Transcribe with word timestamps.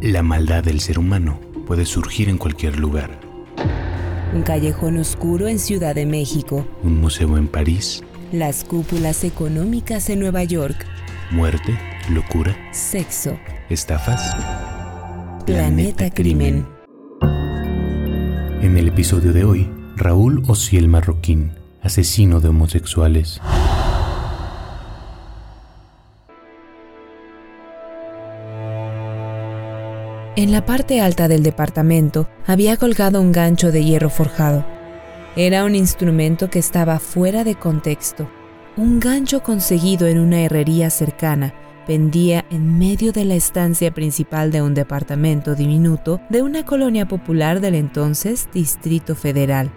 La 0.00 0.22
maldad 0.22 0.62
del 0.62 0.78
ser 0.78 0.96
humano 0.96 1.40
puede 1.66 1.84
surgir 1.84 2.28
en 2.28 2.38
cualquier 2.38 2.78
lugar. 2.78 3.18
Un 4.32 4.42
callejón 4.42 4.96
oscuro 4.96 5.48
en 5.48 5.58
Ciudad 5.58 5.96
de 5.96 6.06
México. 6.06 6.64
Un 6.84 7.00
museo 7.00 7.36
en 7.36 7.48
París. 7.48 8.04
Las 8.30 8.62
cúpulas 8.62 9.24
económicas 9.24 10.08
en 10.08 10.20
Nueva 10.20 10.44
York. 10.44 10.86
Muerte, 11.32 11.76
locura. 12.10 12.56
Sexo. 12.70 13.36
Estafas. 13.70 14.36
Planeta, 15.44 16.10
Crimen. 16.10 16.64
En 18.62 18.76
el 18.76 18.86
episodio 18.86 19.32
de 19.32 19.44
hoy, 19.44 19.68
Raúl 19.96 20.44
Ociel 20.46 20.86
Marroquín, 20.86 21.54
asesino 21.82 22.38
de 22.38 22.48
homosexuales. 22.48 23.40
En 30.38 30.52
la 30.52 30.64
parte 30.64 31.00
alta 31.00 31.26
del 31.26 31.42
departamento 31.42 32.28
había 32.46 32.76
colgado 32.76 33.20
un 33.20 33.32
gancho 33.32 33.72
de 33.72 33.84
hierro 33.84 34.08
forjado. 34.08 34.64
Era 35.34 35.64
un 35.64 35.74
instrumento 35.74 36.48
que 36.48 36.60
estaba 36.60 37.00
fuera 37.00 37.42
de 37.42 37.56
contexto. 37.56 38.30
Un 38.76 39.00
gancho 39.00 39.42
conseguido 39.42 40.06
en 40.06 40.20
una 40.20 40.42
herrería 40.42 40.90
cercana 40.90 41.54
pendía 41.88 42.44
en 42.52 42.78
medio 42.78 43.10
de 43.10 43.24
la 43.24 43.34
estancia 43.34 43.92
principal 43.92 44.52
de 44.52 44.62
un 44.62 44.74
departamento 44.74 45.56
diminuto 45.56 46.20
de 46.30 46.42
una 46.42 46.64
colonia 46.64 47.08
popular 47.08 47.60
del 47.60 47.74
entonces 47.74 48.48
Distrito 48.54 49.16
Federal. 49.16 49.72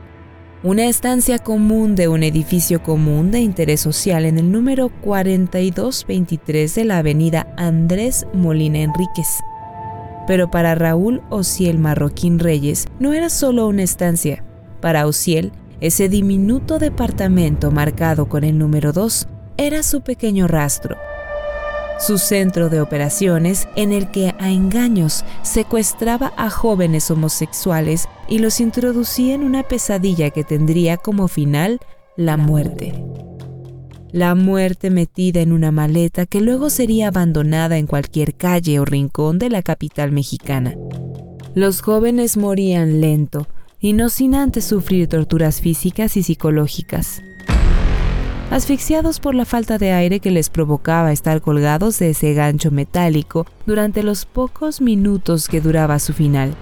Una 0.62 0.86
estancia 0.86 1.40
común 1.40 1.96
de 1.96 2.08
un 2.08 2.22
edificio 2.22 2.84
común 2.84 3.32
de 3.32 3.40
interés 3.40 3.82
social 3.82 4.26
en 4.26 4.38
el 4.38 4.52
número 4.52 4.90
4223 4.90 6.76
de 6.76 6.86
la 6.86 7.00
avenida 7.00 7.52
Andrés 7.58 8.28
Molina 8.36 8.78
Enríquez. 8.78 9.40
Pero 10.28 10.52
para 10.52 10.76
Raúl 10.76 11.22
Ociel 11.30 11.80
Marroquín 11.80 12.40
Reyes 12.40 12.88
no 13.00 13.14
era 13.14 13.30
solo 13.30 13.68
una 13.68 13.84
estancia. 13.84 14.44
Para 14.80 15.08
Ociel, 15.08 15.52
ese 15.80 16.10
diminuto 16.10 16.80
departamento 16.80 17.72
marcado 17.72 18.28
con 18.28 18.44
el 18.44 18.58
número 18.58 18.94
2 18.94 19.28
era 19.58 19.84
su 19.84 20.02
pequeño 20.02 20.48
rastro. 20.48 20.98
Su 22.00 22.18
centro 22.18 22.70
de 22.70 22.82
operaciones 22.82 23.68
en 23.76 23.92
el 23.92 24.10
que 24.10 24.34
a 24.40 24.50
engaños 24.50 25.24
secuestraba 25.44 26.34
a 26.36 26.50
jóvenes 26.50 27.12
homosexuales 27.12 28.10
y 28.28 28.40
los 28.40 28.60
introducía 28.60 29.36
en 29.36 29.44
una 29.44 29.64
pesadilla 29.64 30.32
que 30.32 30.44
tendría 30.44 30.98
como 30.98 31.28
final 31.28 31.80
la 32.16 32.38
muerte 32.38 32.94
la 34.12 34.36
muerte 34.36 34.90
metida 34.90 35.42
en 35.42 35.52
una 35.54 35.72
maleta 35.72 36.26
que 36.26 36.42
luego 36.42 36.70
sería 36.70 37.08
abandonada 37.08 37.78
en 37.78 37.88
cualquier 37.88 38.36
calle 38.36 38.80
o 38.80 38.86
rincón 38.86 39.40
de 39.40 39.50
la 39.50 39.62
capital 39.62 40.12
mexicana. 40.12 40.76
Los 41.56 41.82
jóvenes 41.82 42.38
morían 42.38 43.02
lento 43.02 43.48
y 43.80 43.94
no 43.94 44.10
sin 44.10 44.36
antes 44.36 44.66
sufrir 44.66 45.08
torturas 45.08 45.62
físicas 45.62 46.18
y 46.18 46.24
psicológicas. 46.24 47.22
Asfixiados 48.50 49.22
por 49.22 49.34
la 49.34 49.46
falta 49.46 49.78
de 49.78 49.94
aire 49.94 50.20
que 50.20 50.30
les 50.30 50.50
provocaba 50.50 51.14
estar 51.14 51.42
colgados 51.42 51.98
de 52.00 52.10
ese 52.10 52.34
gancho 52.34 52.70
metálico 52.70 53.46
durante 53.66 54.04
los 54.04 54.26
pocos 54.26 54.82
minutos 54.82 55.48
que 55.48 55.62
duraba 55.62 56.00
su 56.00 56.14
final 56.14 56.54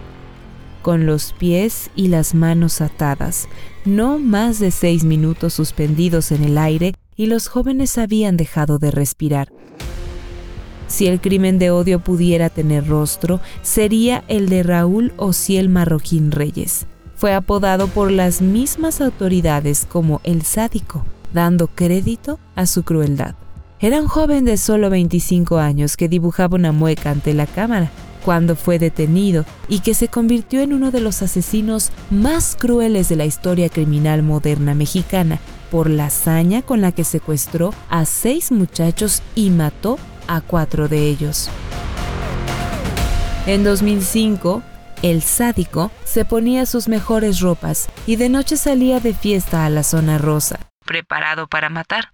con 0.82 1.06
los 1.06 1.34
pies 1.34 1.92
y 1.96 2.08
las 2.08 2.34
manos 2.34 2.82
atadas, 2.82 3.48
no 3.86 4.18
más 4.18 4.60
de 4.60 4.72
seis 4.72 5.04
minutos 5.04 5.54
suspendidos 5.54 6.32
en 6.32 6.44
el 6.44 6.58
aire 6.58 6.94
y 7.20 7.26
los 7.26 7.50
jóvenes 7.50 7.98
habían 7.98 8.38
dejado 8.38 8.80
de 8.80 8.92
respirar. 8.92 9.52
Si 10.88 11.06
el 11.08 11.20
crimen 11.20 11.60
de 11.60 11.70
odio 11.70 12.00
pudiera 12.00 12.50
tener 12.50 12.88
rostro, 12.88 13.42
sería 13.62 14.24
el 14.30 14.48
de 14.48 14.64
Raúl 14.64 15.12
Ociel 15.18 15.68
Marroquín 15.68 16.32
Reyes. 16.32 16.86
Fue 17.16 17.34
apodado 17.34 17.88
por 17.90 18.10
las 18.10 18.42
mismas 18.42 19.02
autoridades 19.02 19.86
como 19.86 20.22
el 20.24 20.44
sádico, 20.44 21.06
dando 21.34 21.68
crédito 21.68 22.40
a 22.56 22.66
su 22.66 22.84
crueldad. 22.84 23.36
Era 23.82 24.02
un 24.02 24.08
joven 24.08 24.46
de 24.46 24.56
solo 24.56 24.90
25 24.90 25.58
años 25.58 25.98
que 25.98 26.08
dibujaba 26.08 26.56
una 26.56 26.72
mueca 26.72 27.12
ante 27.12 27.34
la 27.34 27.48
cámara 27.48 27.92
cuando 28.24 28.56
fue 28.56 28.80
detenido 28.80 29.44
y 29.68 29.82
que 29.82 29.94
se 29.94 30.08
convirtió 30.08 30.62
en 30.62 30.72
uno 30.72 30.90
de 30.90 31.02
los 31.02 31.22
asesinos 31.22 31.92
más 32.12 32.56
crueles 32.58 33.10
de 33.10 33.18
la 33.18 33.26
historia 33.26 33.68
criminal 33.68 34.24
moderna 34.24 34.74
mexicana 34.74 35.42
por 35.72 35.90
la 35.90 36.06
hazaña 36.06 36.62
con 36.62 36.82
la 36.82 36.92
que 36.92 37.04
secuestró 37.04 37.74
a 37.90 38.06
seis 38.06 38.52
muchachos 38.52 39.22
y 39.36 39.50
mató 39.50 39.98
a 40.28 40.42
cuatro 40.42 40.88
de 40.88 41.08
ellos. 41.08 41.50
En 43.46 43.64
2005, 43.64 44.62
el 45.02 45.24
sádico 45.24 45.92
se 46.04 46.26
ponía 46.26 46.66
sus 46.66 46.88
mejores 46.88 47.40
ropas 47.40 47.88
y 48.06 48.16
de 48.18 48.30
noche 48.30 48.58
salía 48.58 49.00
de 49.00 49.14
fiesta 49.14 49.66
a 49.66 49.70
la 49.70 49.84
zona 49.84 50.18
rosa, 50.18 50.60
preparado 50.86 51.48
para 51.48 51.70
matar. 51.70 52.10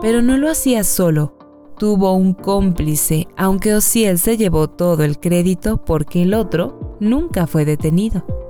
Pero 0.00 0.22
no 0.22 0.38
lo 0.38 0.50
hacía 0.50 0.82
solo, 0.82 1.36
tuvo 1.78 2.14
un 2.14 2.34
cómplice, 2.34 3.28
aunque 3.36 3.74
Ociel 3.74 4.18
se 4.18 4.36
llevó 4.36 4.68
todo 4.68 5.04
el 5.04 5.18
crédito 5.18 5.84
porque 5.84 6.22
el 6.22 6.34
otro 6.34 6.96
nunca 7.00 7.46
fue 7.46 7.64
detenido. 7.64 8.49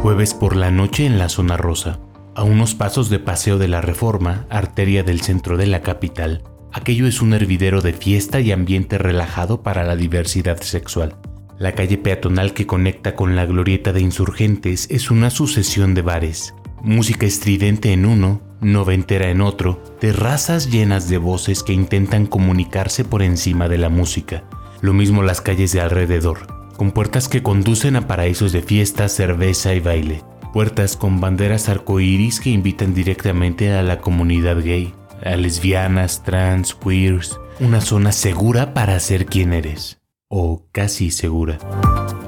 Jueves 0.00 0.32
por 0.32 0.54
la 0.54 0.70
noche 0.70 1.06
en 1.06 1.18
la 1.18 1.28
zona 1.28 1.56
rosa, 1.56 1.98
a 2.36 2.44
unos 2.44 2.76
pasos 2.76 3.10
de 3.10 3.18
Paseo 3.18 3.58
de 3.58 3.66
la 3.66 3.80
Reforma, 3.80 4.46
arteria 4.48 5.02
del 5.02 5.22
centro 5.22 5.56
de 5.56 5.66
la 5.66 5.82
capital. 5.82 6.44
Aquello 6.72 7.08
es 7.08 7.20
un 7.20 7.34
hervidero 7.34 7.80
de 7.80 7.92
fiesta 7.92 8.38
y 8.38 8.52
ambiente 8.52 8.96
relajado 8.96 9.64
para 9.64 9.82
la 9.82 9.96
diversidad 9.96 10.62
sexual. 10.62 11.16
La 11.58 11.72
calle 11.72 11.98
peatonal 11.98 12.54
que 12.54 12.64
conecta 12.64 13.16
con 13.16 13.34
la 13.34 13.44
glorieta 13.44 13.92
de 13.92 14.00
insurgentes 14.00 14.86
es 14.88 15.10
una 15.10 15.30
sucesión 15.30 15.94
de 15.94 16.02
bares. 16.02 16.54
Música 16.80 17.26
estridente 17.26 17.92
en 17.92 18.06
uno, 18.06 18.40
noventera 18.60 19.30
en 19.30 19.40
otro, 19.40 19.82
terrazas 19.98 20.70
llenas 20.70 21.08
de 21.08 21.18
voces 21.18 21.64
que 21.64 21.72
intentan 21.72 22.26
comunicarse 22.26 23.04
por 23.04 23.20
encima 23.20 23.68
de 23.68 23.78
la 23.78 23.88
música. 23.88 24.44
Lo 24.80 24.92
mismo 24.92 25.24
las 25.24 25.40
calles 25.40 25.72
de 25.72 25.80
alrededor 25.80 26.57
con 26.78 26.92
puertas 26.92 27.28
que 27.28 27.42
conducen 27.42 27.96
a 27.96 28.06
paraísos 28.06 28.52
de 28.52 28.62
fiesta, 28.62 29.08
cerveza 29.08 29.74
y 29.74 29.80
baile. 29.80 30.22
Puertas 30.52 30.96
con 30.96 31.20
banderas 31.20 31.68
arcoíris 31.68 32.40
que 32.40 32.50
invitan 32.50 32.94
directamente 32.94 33.74
a 33.74 33.82
la 33.82 34.00
comunidad 34.00 34.62
gay, 34.62 34.94
a 35.22 35.36
lesbianas, 35.36 36.22
trans, 36.22 36.74
queers. 36.74 37.38
Una 37.58 37.80
zona 37.80 38.12
segura 38.12 38.74
para 38.74 38.98
ser 39.00 39.26
quien 39.26 39.52
eres. 39.52 40.00
O 40.30 40.68
casi 40.70 41.10
segura. 41.10 41.58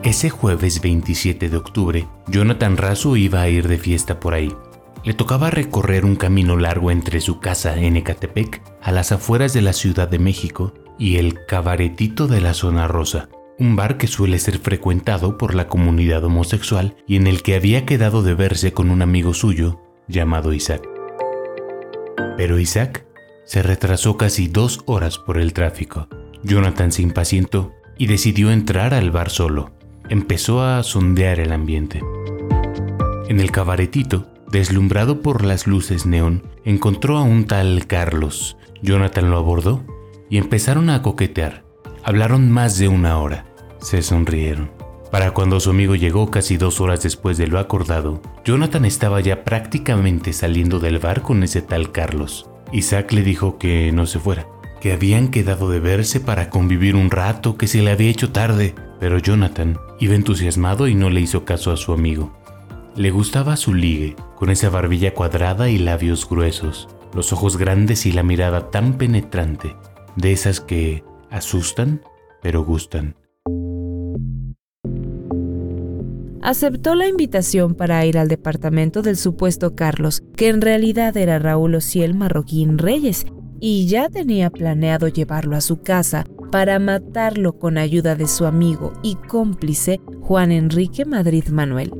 Ese 0.03 0.31
jueves 0.31 0.83
27 0.83 1.49
de 1.49 1.56
octubre, 1.56 2.09
Jonathan 2.27 2.77
Razo 2.77 3.16
iba 3.16 3.43
a 3.43 3.49
ir 3.49 3.69
de 3.69 3.78
fiesta 3.78 4.19
por 4.19 4.34
ahí. 4.34 4.53
Le 5.05 5.15
tocaba 5.15 5.50
recorrer 5.50 6.05
un 6.05 6.16
camino 6.16 6.56
largo 6.56 6.91
entre 6.91 7.21
su 7.21 7.39
casa 7.39 7.78
en 7.78 7.97
Ecatepec, 7.97 8.62
a 8.83 8.91
las 8.91 9.12
afueras 9.12 9.53
de 9.53 9.62
la 9.62 9.72
Ciudad 9.75 10.09
de 10.09 10.19
México, 10.19 10.75
y 10.99 11.16
el 11.16 11.47
cabaretito 11.47 12.27
de 12.27 12.41
la 12.41 12.53
zona 12.53 12.89
rosa, 12.89 13.28
un 13.60 13.76
bar 13.76 13.98
que 13.98 14.06
suele 14.06 14.38
ser 14.38 14.59
frecuentado 14.59 15.37
por 15.37 15.54
la 15.54 15.69
comunidad 15.69 16.25
homosexual 16.25 16.97
y 17.06 17.16
en 17.16 17.26
el 17.26 17.43
que 17.43 17.54
había 17.54 17.84
quedado 17.84 18.22
de 18.22 18.34
verse 18.34 18.72
con 18.72 18.91
un 18.91 19.03
amigo 19.03 19.34
suyo 19.34 19.81
llamado 20.09 20.54
Isaac. 20.54 20.88
Pero 22.38 22.59
Isaac 22.59 23.04
se 23.44 23.62
retrasó 23.62 24.16
casi 24.16 24.48
dos 24.48 24.81
horas 24.87 25.19
por 25.19 25.38
el 25.38 25.53
tráfico. 25.53 26.09
Jonathan 26.43 26.91
se 26.91 27.03
impacientó 27.03 27.72
y 27.98 28.06
decidió 28.06 28.50
entrar 28.50 28.94
al 28.94 29.10
bar 29.10 29.28
solo. 29.28 29.72
Empezó 30.09 30.62
a 30.62 30.82
sondear 30.82 31.38
el 31.38 31.53
ambiente. 31.53 32.00
En 33.28 33.41
el 33.41 33.50
cabaretito, 33.50 34.27
deslumbrado 34.50 35.21
por 35.21 35.44
las 35.44 35.66
luces 35.66 36.06
neón, 36.06 36.44
encontró 36.65 37.19
a 37.19 37.22
un 37.22 37.44
tal 37.44 37.87
Carlos. 37.87 38.56
Jonathan 38.82 39.31
lo 39.31 39.37
abordó 39.37 39.84
y 40.31 40.38
empezaron 40.38 40.88
a 40.88 41.03
coquetear. 41.03 41.62
Hablaron 42.03 42.51
más 42.51 42.78
de 42.78 42.89
una 42.89 43.18
hora. 43.18 43.49
Se 43.80 44.03
sonrieron. 44.03 44.71
Para 45.10 45.32
cuando 45.32 45.59
su 45.59 45.71
amigo 45.71 45.97
llegó 45.97 46.30
casi 46.30 46.56
dos 46.56 46.80
horas 46.80 47.03
después 47.03 47.36
de 47.36 47.48
lo 47.48 47.59
acordado, 47.59 48.22
Jonathan 48.44 48.84
estaba 48.84 49.21
ya 49.21 49.42
prácticamente 49.42 50.32
saliendo 50.32 50.78
del 50.78 50.98
bar 50.98 51.22
con 51.22 51.42
ese 51.42 51.62
tal 51.62 51.91
Carlos. 51.91 52.48
Isaac 52.72 53.12
le 53.12 53.22
dijo 53.22 53.59
que 53.59 53.91
no 53.91 54.06
se 54.06 54.21
fuera, 54.21 54.47
que 54.80 54.92
habían 54.92 55.28
quedado 55.28 55.68
de 55.68 55.80
verse 55.80 56.21
para 56.21 56.48
convivir 56.48 56.94
un 56.94 57.10
rato, 57.10 57.56
que 57.56 57.66
se 57.66 57.82
le 57.82 57.91
había 57.91 58.10
hecho 58.10 58.30
tarde, 58.30 58.77
pero 59.00 59.18
Jonathan 59.18 59.78
iba 59.98 60.15
entusiasmado 60.15 60.86
y 60.86 60.94
no 60.94 61.10
le 61.10 61.21
hizo 61.21 61.44
caso 61.44 61.72
a 61.72 61.76
su 61.76 61.92
amigo. 61.92 62.33
Le 62.94 63.10
gustaba 63.10 63.56
su 63.56 63.74
ligue, 63.74 64.15
con 64.36 64.50
esa 64.50 64.71
barbilla 64.71 65.15
cuadrada 65.15 65.68
y 65.71 65.78
labios 65.78 66.28
gruesos, 66.28 66.88
los 67.15 67.33
ojos 67.33 67.56
grandes 67.56 68.06
y 68.06 68.12
la 68.12 68.22
mirada 68.22 68.71
tan 68.71 68.97
penetrante, 68.97 69.74
de 70.15 70.33
esas 70.33 70.60
que 70.60 71.03
asustan 71.30 72.03
pero 72.42 72.65
gustan. 72.65 73.16
Aceptó 76.50 76.97
la 76.97 77.06
invitación 77.06 77.76
para 77.76 78.04
ir 78.04 78.18
al 78.18 78.26
departamento 78.26 79.02
del 79.02 79.16
supuesto 79.16 79.76
Carlos, 79.76 80.24
que 80.36 80.48
en 80.48 80.60
realidad 80.60 81.16
era 81.16 81.38
Raúl 81.38 81.76
Ociel 81.76 82.14
Marroquín 82.14 82.76
Reyes, 82.76 83.24
y 83.60 83.86
ya 83.86 84.08
tenía 84.08 84.50
planeado 84.50 85.06
llevarlo 85.06 85.54
a 85.54 85.60
su 85.60 85.82
casa 85.82 86.24
para 86.50 86.80
matarlo 86.80 87.52
con 87.56 87.78
ayuda 87.78 88.16
de 88.16 88.26
su 88.26 88.47
amigo 88.47 88.92
y 89.02 89.14
cómplice 89.14 90.00
Juan 90.22 90.50
Enrique 90.50 91.04
Madrid 91.04 91.47
Manuel. 91.50 91.92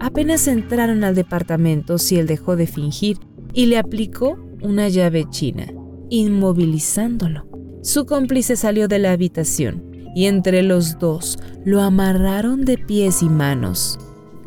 Apenas 0.00 0.48
entraron 0.48 1.04
al 1.04 1.14
departamento, 1.14 1.98
Ciel 1.98 2.26
dejó 2.26 2.56
de 2.56 2.66
fingir 2.66 3.18
y 3.52 3.66
le 3.66 3.76
aplicó 3.76 4.38
una 4.62 4.88
llave 4.88 5.26
china, 5.28 5.66
inmovilizándolo. 6.08 7.46
Su 7.82 8.06
cómplice 8.06 8.56
salió 8.56 8.88
de 8.88 8.98
la 8.98 9.12
habitación 9.12 9.87
y 10.14 10.26
entre 10.26 10.62
los 10.62 10.98
dos 10.98 11.38
lo 11.64 11.82
amarraron 11.82 12.64
de 12.64 12.78
pies 12.78 13.22
y 13.22 13.28
manos. 13.28 13.98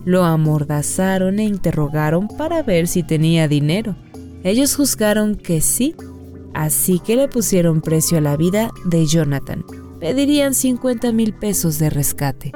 Lo 0.06 0.24
amordazaron 0.24 1.40
e 1.40 1.44
interrogaron 1.44 2.28
para 2.28 2.64
ver 2.64 2.88
si 2.88 3.04
tenía 3.04 3.48
dinero. 3.48 3.96
Ellos 4.44 4.76
juzgaron 4.76 5.36
que 5.36 5.62
sí, 5.62 5.96
así 6.54 7.00
que 7.00 7.16
le 7.16 7.28
pusieron 7.28 7.82
precio 7.82 8.18
a 8.18 8.22
la 8.22 8.38
vida 8.38 8.72
de 8.86 9.06
Jonathan. 9.06 9.64
Pedirían 10.00 10.56
50 10.56 11.12
mil 11.12 11.34
pesos 11.34 11.78
de 11.78 11.92
rescate. 11.92 12.52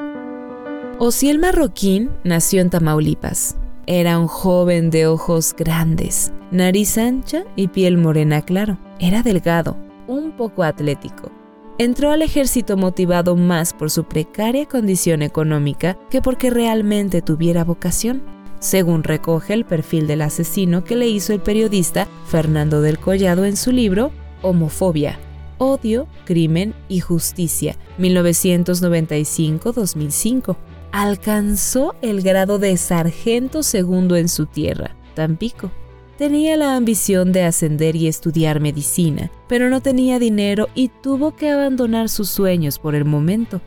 Osiel 0.98 1.38
Marroquín 1.38 2.10
nació 2.24 2.62
en 2.62 2.72
Tamaulipas. 2.72 3.58
Era 3.86 4.18
un 4.18 4.28
joven 4.28 4.90
de 4.90 5.06
ojos 5.06 5.54
grandes, 5.56 6.32
nariz 6.50 6.98
ancha 6.98 7.44
y 7.56 7.68
piel 7.68 7.98
morena 7.98 8.42
claro. 8.42 8.80
Era 9.00 9.22
delgado, 9.22 9.78
un 10.08 10.32
poco 10.32 10.64
atlético. 10.64 11.32
Entró 11.78 12.12
al 12.12 12.22
ejército 12.22 12.78
motivado 12.78 13.36
más 13.36 13.74
por 13.74 13.92
su 13.92 14.06
precaria 14.06 14.66
condición 14.66 15.22
económica 15.22 15.98
que 16.10 16.22
porque 16.22 16.50
realmente 16.50 17.22
tuviera 17.22 17.66
vocación, 17.66 18.24
según 18.60 19.04
recoge 19.04 19.54
el 19.54 19.66
perfil 19.66 20.08
del 20.08 20.22
asesino 20.22 20.86
que 20.86 20.96
le 20.96 21.10
hizo 21.10 21.34
el 21.34 21.42
periodista 21.42 22.08
Fernando 22.28 22.82
del 22.82 22.98
Collado 22.98 23.44
en 23.44 23.58
su 23.58 23.74
libro 23.74 24.14
Homofobia, 24.42 25.20
Odio, 25.58 26.08
Crimen 26.24 26.74
y 26.88 27.02
Justicia, 27.02 27.76
1995-2005. 28.00 30.56
Alcanzó 30.94 31.94
el 32.02 32.22
grado 32.22 32.58
de 32.58 32.78
sargento 32.78 33.64
segundo 33.64 34.16
en 34.16 34.30
su 34.30 34.46
tierra, 34.46 34.96
Tampico. 35.14 35.72
Tenía 36.18 36.56
la 36.56 36.78
ambición 36.78 37.34
de 37.34 37.44
ascender 37.44 37.98
y 37.98 38.08
estudiar 38.08 38.62
medicina, 38.62 39.30
pero 39.50 39.70
no 39.70 39.82
tenía 39.82 40.18
dinero 40.18 40.70
y 40.74 40.88
tuvo 40.88 41.36
que 41.36 41.50
abandonar 41.50 42.08
sus 42.08 42.30
sueños 42.30 42.80
por 42.80 42.96
el 42.96 43.04
momento. 43.04 43.60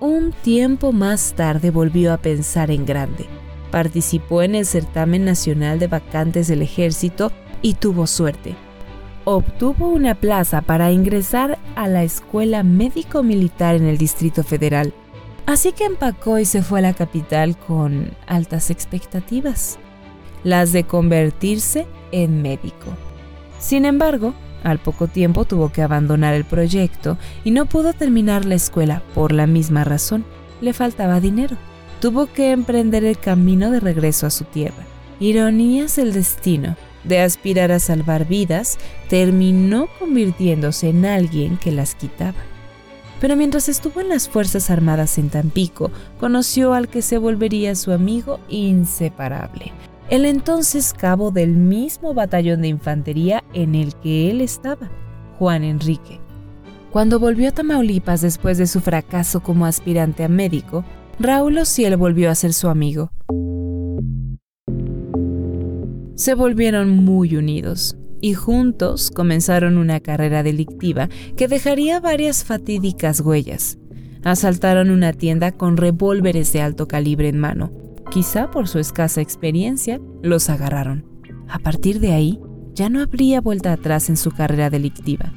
Un 0.00 0.32
tiempo 0.32 0.90
más 0.90 1.32
tarde 1.34 1.70
volvió 1.70 2.12
a 2.12 2.16
pensar 2.16 2.72
en 2.72 2.86
grande. 2.86 3.26
Participó 3.70 4.42
en 4.42 4.56
el 4.56 4.66
certamen 4.66 5.24
nacional 5.24 5.78
de 5.78 5.86
vacantes 5.86 6.48
del 6.48 6.62
ejército 6.62 7.30
y 7.62 7.74
tuvo 7.74 8.08
suerte. 8.08 8.56
Obtuvo 9.24 9.88
una 9.88 10.16
plaza 10.16 10.60
para 10.60 10.90
ingresar 10.90 11.56
a 11.76 11.86
la 11.86 12.02
Escuela 12.02 12.64
Médico 12.64 13.22
Militar 13.22 13.76
en 13.76 13.86
el 13.86 13.96
Distrito 13.96 14.42
Federal. 14.42 14.92
Así 15.46 15.70
que 15.70 15.84
empacó 15.84 16.40
y 16.40 16.46
se 16.46 16.62
fue 16.62 16.80
a 16.80 16.82
la 16.82 16.94
capital 16.94 17.56
con 17.56 18.10
altas 18.26 18.70
expectativas 18.70 19.78
las 20.44 20.72
de 20.72 20.84
convertirse 20.84 21.86
en 22.10 22.42
médico. 22.42 22.86
Sin 23.58 23.84
embargo, 23.84 24.34
al 24.64 24.78
poco 24.78 25.08
tiempo 25.08 25.44
tuvo 25.44 25.70
que 25.72 25.82
abandonar 25.82 26.34
el 26.34 26.44
proyecto 26.44 27.18
y 27.44 27.50
no 27.50 27.66
pudo 27.66 27.92
terminar 27.92 28.44
la 28.44 28.54
escuela 28.54 29.02
por 29.14 29.32
la 29.32 29.46
misma 29.46 29.84
razón. 29.84 30.24
Le 30.60 30.72
faltaba 30.72 31.20
dinero. 31.20 31.56
Tuvo 32.00 32.26
que 32.26 32.52
emprender 32.52 33.04
el 33.04 33.18
camino 33.18 33.70
de 33.70 33.80
regreso 33.80 34.26
a 34.26 34.30
su 34.30 34.44
tierra. 34.44 34.84
Ironías 35.20 35.96
del 35.96 36.12
destino. 36.12 36.76
De 37.04 37.20
aspirar 37.20 37.72
a 37.72 37.80
salvar 37.80 38.26
vidas, 38.28 38.78
terminó 39.08 39.88
convirtiéndose 39.98 40.90
en 40.90 41.04
alguien 41.04 41.56
que 41.56 41.72
las 41.72 41.96
quitaba. 41.96 42.38
Pero 43.20 43.36
mientras 43.36 43.68
estuvo 43.68 44.00
en 44.00 44.08
las 44.08 44.28
Fuerzas 44.28 44.70
Armadas 44.70 45.18
en 45.18 45.28
Tampico, 45.28 45.90
conoció 46.18 46.74
al 46.74 46.88
que 46.88 47.02
se 47.02 47.18
volvería 47.18 47.74
su 47.74 47.92
amigo 47.92 48.38
inseparable, 48.48 49.72
el 50.10 50.24
entonces 50.24 50.92
cabo 50.92 51.30
del 51.30 51.56
mismo 51.56 52.14
batallón 52.14 52.62
de 52.62 52.68
infantería 52.68 53.44
en 53.54 53.74
el 53.74 53.94
que 53.96 54.30
él 54.30 54.40
estaba, 54.40 54.90
Juan 55.38 55.64
Enrique. 55.64 56.20
Cuando 56.90 57.18
volvió 57.18 57.48
a 57.48 57.52
Tamaulipas 57.52 58.20
después 58.20 58.58
de 58.58 58.66
su 58.66 58.80
fracaso 58.80 59.42
como 59.42 59.64
aspirante 59.64 60.24
a 60.24 60.28
médico, 60.28 60.84
Raúl 61.18 61.58
Ociel 61.58 61.96
volvió 61.96 62.30
a 62.30 62.34
ser 62.34 62.52
su 62.52 62.68
amigo. 62.68 63.10
Se 66.14 66.34
volvieron 66.34 66.90
muy 66.90 67.36
unidos 67.36 67.96
y 68.20 68.34
juntos 68.34 69.10
comenzaron 69.10 69.78
una 69.78 70.00
carrera 70.00 70.42
delictiva 70.42 71.08
que 71.36 71.48
dejaría 71.48 71.98
varias 71.98 72.44
fatídicas 72.44 73.20
huellas. 73.20 73.78
Asaltaron 74.22 74.90
una 74.90 75.12
tienda 75.12 75.52
con 75.52 75.76
revólveres 75.76 76.52
de 76.52 76.60
alto 76.60 76.86
calibre 76.86 77.28
en 77.28 77.38
mano, 77.38 77.72
Quizá 78.12 78.50
por 78.50 78.68
su 78.68 78.78
escasa 78.78 79.22
experiencia, 79.22 79.98
los 80.22 80.50
agarraron. 80.50 81.06
A 81.48 81.58
partir 81.58 81.98
de 81.98 82.12
ahí, 82.12 82.38
ya 82.74 82.90
no 82.90 83.00
habría 83.00 83.40
vuelta 83.40 83.72
atrás 83.72 84.10
en 84.10 84.18
su 84.18 84.32
carrera 84.32 84.68
delictiva. 84.68 85.32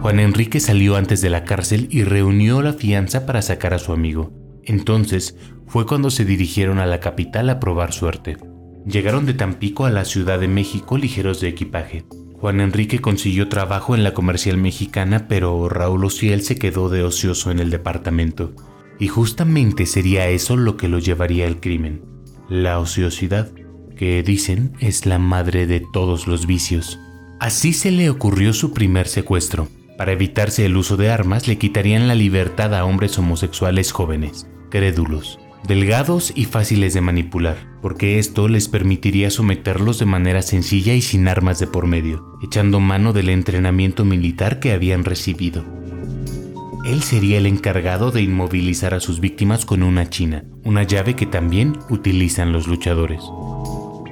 Juan 0.00 0.18
Enrique 0.18 0.58
salió 0.58 0.96
antes 0.96 1.20
de 1.20 1.30
la 1.30 1.44
cárcel 1.44 1.86
y 1.92 2.02
reunió 2.02 2.60
la 2.60 2.72
fianza 2.72 3.24
para 3.24 3.40
sacar 3.40 3.72
a 3.72 3.78
su 3.78 3.92
amigo. 3.92 4.32
Entonces 4.64 5.36
fue 5.68 5.86
cuando 5.86 6.10
se 6.10 6.24
dirigieron 6.24 6.80
a 6.80 6.86
la 6.86 6.98
capital 6.98 7.48
a 7.50 7.60
probar 7.60 7.92
suerte. 7.92 8.36
Llegaron 8.84 9.24
de 9.24 9.34
Tampico 9.34 9.84
a 9.84 9.90
la 9.90 10.04
Ciudad 10.04 10.40
de 10.40 10.48
México 10.48 10.98
ligeros 10.98 11.40
de 11.40 11.48
equipaje. 11.50 12.04
Juan 12.34 12.60
Enrique 12.60 12.98
consiguió 12.98 13.48
trabajo 13.48 13.94
en 13.94 14.02
la 14.02 14.12
comercial 14.12 14.56
mexicana, 14.56 15.28
pero 15.28 15.68
Raúl 15.68 16.04
Ociel 16.04 16.42
se 16.42 16.56
quedó 16.56 16.88
de 16.88 17.04
ocioso 17.04 17.52
en 17.52 17.60
el 17.60 17.70
departamento. 17.70 18.54
Y 18.98 19.08
justamente 19.08 19.86
sería 19.86 20.28
eso 20.28 20.56
lo 20.56 20.76
que 20.76 20.88
lo 20.88 20.98
llevaría 20.98 21.46
al 21.46 21.60
crimen, 21.60 22.02
la 22.48 22.78
ociosidad, 22.78 23.50
que 23.96 24.22
dicen 24.22 24.72
es 24.80 25.06
la 25.06 25.18
madre 25.18 25.66
de 25.66 25.80
todos 25.92 26.26
los 26.26 26.46
vicios. 26.46 26.98
Así 27.40 27.72
se 27.72 27.90
le 27.90 28.08
ocurrió 28.08 28.52
su 28.52 28.72
primer 28.72 29.08
secuestro. 29.08 29.68
Para 29.98 30.12
evitarse 30.12 30.64
el 30.64 30.76
uso 30.76 30.96
de 30.96 31.10
armas, 31.10 31.48
le 31.48 31.58
quitarían 31.58 32.08
la 32.08 32.14
libertad 32.14 32.74
a 32.74 32.84
hombres 32.84 33.18
homosexuales 33.18 33.92
jóvenes, 33.92 34.46
crédulos, 34.70 35.38
delgados 35.66 36.32
y 36.34 36.44
fáciles 36.44 36.94
de 36.94 37.00
manipular, 37.00 37.56
porque 37.82 38.18
esto 38.18 38.48
les 38.48 38.68
permitiría 38.68 39.30
someterlos 39.30 39.98
de 39.98 40.06
manera 40.06 40.42
sencilla 40.42 40.94
y 40.94 41.02
sin 41.02 41.28
armas 41.28 41.58
de 41.58 41.66
por 41.66 41.86
medio, 41.86 42.38
echando 42.42 42.80
mano 42.80 43.12
del 43.12 43.28
entrenamiento 43.30 44.04
militar 44.04 44.60
que 44.60 44.72
habían 44.72 45.04
recibido. 45.04 45.75
Él 46.86 47.02
sería 47.02 47.38
el 47.38 47.46
encargado 47.46 48.12
de 48.12 48.22
inmovilizar 48.22 48.94
a 48.94 49.00
sus 49.00 49.18
víctimas 49.18 49.66
con 49.66 49.82
una 49.82 50.08
china, 50.08 50.44
una 50.62 50.84
llave 50.84 51.16
que 51.16 51.26
también 51.26 51.76
utilizan 51.90 52.52
los 52.52 52.68
luchadores. 52.68 53.22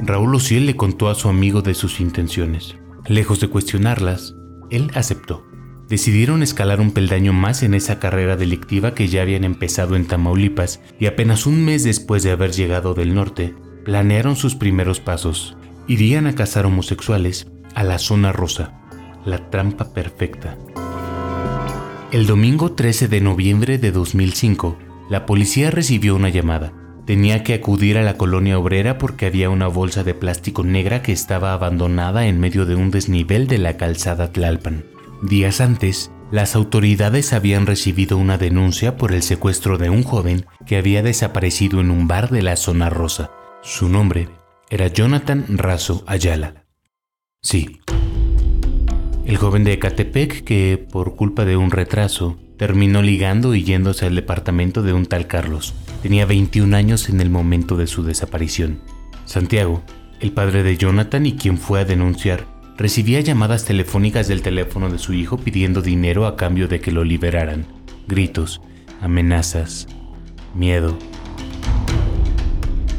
Raúl 0.01 0.35
Ociel 0.35 0.67
le 0.67 0.75
contó 0.75 1.09
a 1.09 1.15
su 1.15 1.29
amigo 1.29 1.63
de 1.63 1.75
sus 1.75 2.01
intenciones. 2.01 2.75
Lejos 3.07 3.39
de 3.39 3.47
cuestionarlas, 3.47 4.35
él 4.71 4.91
aceptó. 4.95 5.47
Decidieron 5.89 6.43
escalar 6.43 6.81
un 6.81 6.91
peldaño 6.91 7.33
más 7.33 7.63
en 7.63 7.75
esa 7.75 8.01
carrera 8.01 8.37
delictiva 8.37 8.93
que 8.93 9.07
ya 9.07 9.23
habían 9.23 9.45
empezado 9.45 9.95
en 9.95 10.09
Tamaulipas 10.09 10.81
y 10.99 11.07
apenas 11.07 11.47
un 11.47 11.65
mes 11.65 11.85
después 11.85 12.25
de 12.25 12.33
haber 12.33 12.51
llegado 12.51 12.95
del 12.95 13.15
norte, 13.15 13.55
planearon 13.85 14.35
sus 14.35 14.57
primeros 14.57 14.99
pasos. 14.99 15.57
Irían 15.87 16.27
a 16.27 16.35
cazar 16.35 16.67
homosexuales 16.67 17.47
a 17.77 17.85
la 17.85 18.01
zona 18.01 18.33
rosa, 18.33 18.81
la 19.25 19.49
trampa 19.51 19.95
perfecta. 19.95 20.59
El 22.15 22.29
domingo 22.29 22.71
13 22.71 23.09
de 23.09 23.21
noviembre 23.21 23.77
de 23.77 23.91
2005, 23.91 24.79
la 25.11 25.27
policía 25.27 25.73
recibió 25.73 26.15
una 26.15 26.29
llamada. 26.29 26.73
Tenía 27.07 27.43
que 27.43 27.55
acudir 27.55 27.99
a 27.99 28.03
la 28.03 28.17
colonia 28.17 28.57
obrera 28.57 28.99
porque 28.99 29.27
había 29.27 29.51
una 29.51 29.67
bolsa 29.67 30.05
de 30.05 30.15
plástico 30.15 30.63
negra 30.63 31.03
que 31.03 31.11
estaba 31.11 31.53
abandonada 31.53 32.29
en 32.29 32.39
medio 32.39 32.67
de 32.67 32.77
un 32.77 32.93
desnivel 32.93 33.49
de 33.49 33.59
la 33.59 33.77
calzada 33.77 34.31
Tlalpan. 34.31 34.85
Días 35.23 35.61
antes, 35.61 36.13
las 36.31 36.55
autoridades 36.55 37.33
habían 37.33 37.67
recibido 37.67 38.17
una 38.17 38.39
denuncia 38.39 38.97
por 38.97 39.11
el 39.11 39.25
secuestro 39.25 39.77
de 39.77 39.91
un 39.91 40.05
joven 40.05 40.47
que 40.67 40.77
había 40.77 41.03
desaparecido 41.03 41.81
en 41.81 41.91
un 41.91 42.07
bar 42.07 42.31
de 42.31 42.43
la 42.43 42.55
zona 42.55 42.91
rosa. 42.91 43.33
Su 43.61 43.89
nombre 43.89 44.29
era 44.71 44.87
Jonathan 44.87 45.47
Razo 45.49 46.05
Ayala. 46.07 46.65
Sí, 47.43 47.81
el 49.27 49.37
joven 49.37 49.65
de 49.65 49.73
Ecatepec 49.73 50.45
que, 50.45 50.87
por 50.91 51.17
culpa 51.17 51.45
de 51.45 51.57
un 51.57 51.71
retraso, 51.71 52.39
terminó 52.57 53.03
ligando 53.03 53.55
y 53.55 53.65
yéndose 53.65 54.07
al 54.07 54.15
departamento 54.15 54.83
de 54.83 54.93
un 54.93 55.07
tal 55.07 55.27
Carlos. 55.27 55.75
Tenía 56.03 56.27
21 56.27 56.77
años 56.77 57.09
en 57.09 57.21
el 57.21 57.31
momento 57.31 57.77
de 57.77 57.87
su 57.87 58.03
desaparición. 58.03 58.81
Santiago, 59.25 59.83
el 60.21 60.33
padre 60.33 60.63
de 60.63 60.77
Jonathan 60.77 61.27
y 61.27 61.37
quien 61.37 61.59
fue 61.59 61.81
a 61.81 61.85
denunciar, 61.85 62.47
recibía 62.77 63.21
llamadas 63.21 63.65
telefónicas 63.65 64.29
del 64.29 64.43
teléfono 64.43 64.91
de 64.91 64.99
su 64.99 65.13
hijo 65.13 65.39
pidiendo 65.39 65.81
dinero 65.81 66.27
a 66.27 66.37
cambio 66.37 66.69
de 66.69 66.81
que 66.81 66.93
lo 66.93 67.05
liberaran. 67.05 67.67
Gritos, 68.07 68.61
amenazas, 69.01 69.89
miedo. 70.55 70.99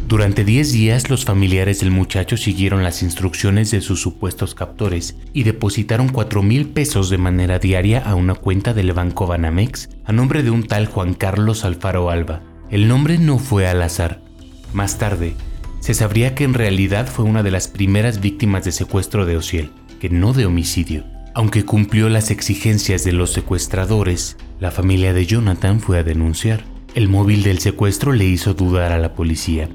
Durante 0.08 0.46
10 0.46 0.72
días 0.72 1.10
los 1.10 1.26
familiares 1.26 1.80
del 1.80 1.90
muchacho 1.90 2.38
siguieron 2.38 2.84
las 2.84 3.02
instrucciones 3.02 3.72
de 3.72 3.82
sus 3.82 4.00
supuestos 4.00 4.54
captores 4.54 5.16
y 5.34 5.42
depositaron 5.42 6.10
4 6.10 6.44
mil 6.44 6.68
pesos 6.68 7.10
de 7.10 7.18
manera 7.18 7.58
diaria 7.58 8.02
a 8.02 8.14
una 8.14 8.36
cuenta 8.36 8.76
del 8.76 8.94
Banco 8.94 9.26
Banamex 9.26 9.90
a 10.06 10.14
nombre 10.14 10.44
de 10.44 10.52
un 10.52 10.62
tal 10.62 10.86
Juan 10.86 11.16
Carlos 11.16 11.66
Alfaro 11.66 12.12
Alba. 12.12 12.44
El 12.70 12.88
nombre 12.88 13.18
no 13.18 13.40
fue 13.40 13.68
al 13.68 13.82
azar. 13.82 14.22
Más 14.74 15.00
tarde, 15.00 15.34
se 15.80 15.96
sabría 15.96 16.36
que 16.36 16.44
en 16.44 16.54
realidad 16.54 17.08
fue 17.08 17.26
una 17.26 17.42
de 17.42 17.50
las 17.50 17.68
primeras 17.68 18.22
víctimas 18.22 18.64
de 18.64 18.74
secuestro 18.74 19.26
de 19.26 19.38
Ociel, 19.38 19.72
que 20.00 20.10
no 20.10 20.34
de 20.34 20.46
homicidio. 20.46 21.04
Aunque 21.34 21.66
cumplió 21.66 22.10
las 22.10 22.30
exigencias 22.30 23.04
de 23.04 23.12
los 23.12 23.34
secuestradores, 23.34 24.38
la 24.60 24.70
familia 24.70 25.14
de 25.14 25.26
Jonathan 25.26 25.80
fue 25.80 25.98
a 25.98 26.04
denunciar. 26.04 26.64
El 26.94 27.10
móvil 27.10 27.42
del 27.42 27.58
secuestro 27.58 28.14
le 28.14 28.26
hizo 28.26 28.54
dudar 28.54 28.92
a 28.92 29.00
la 29.00 29.16
policía. 29.16 29.68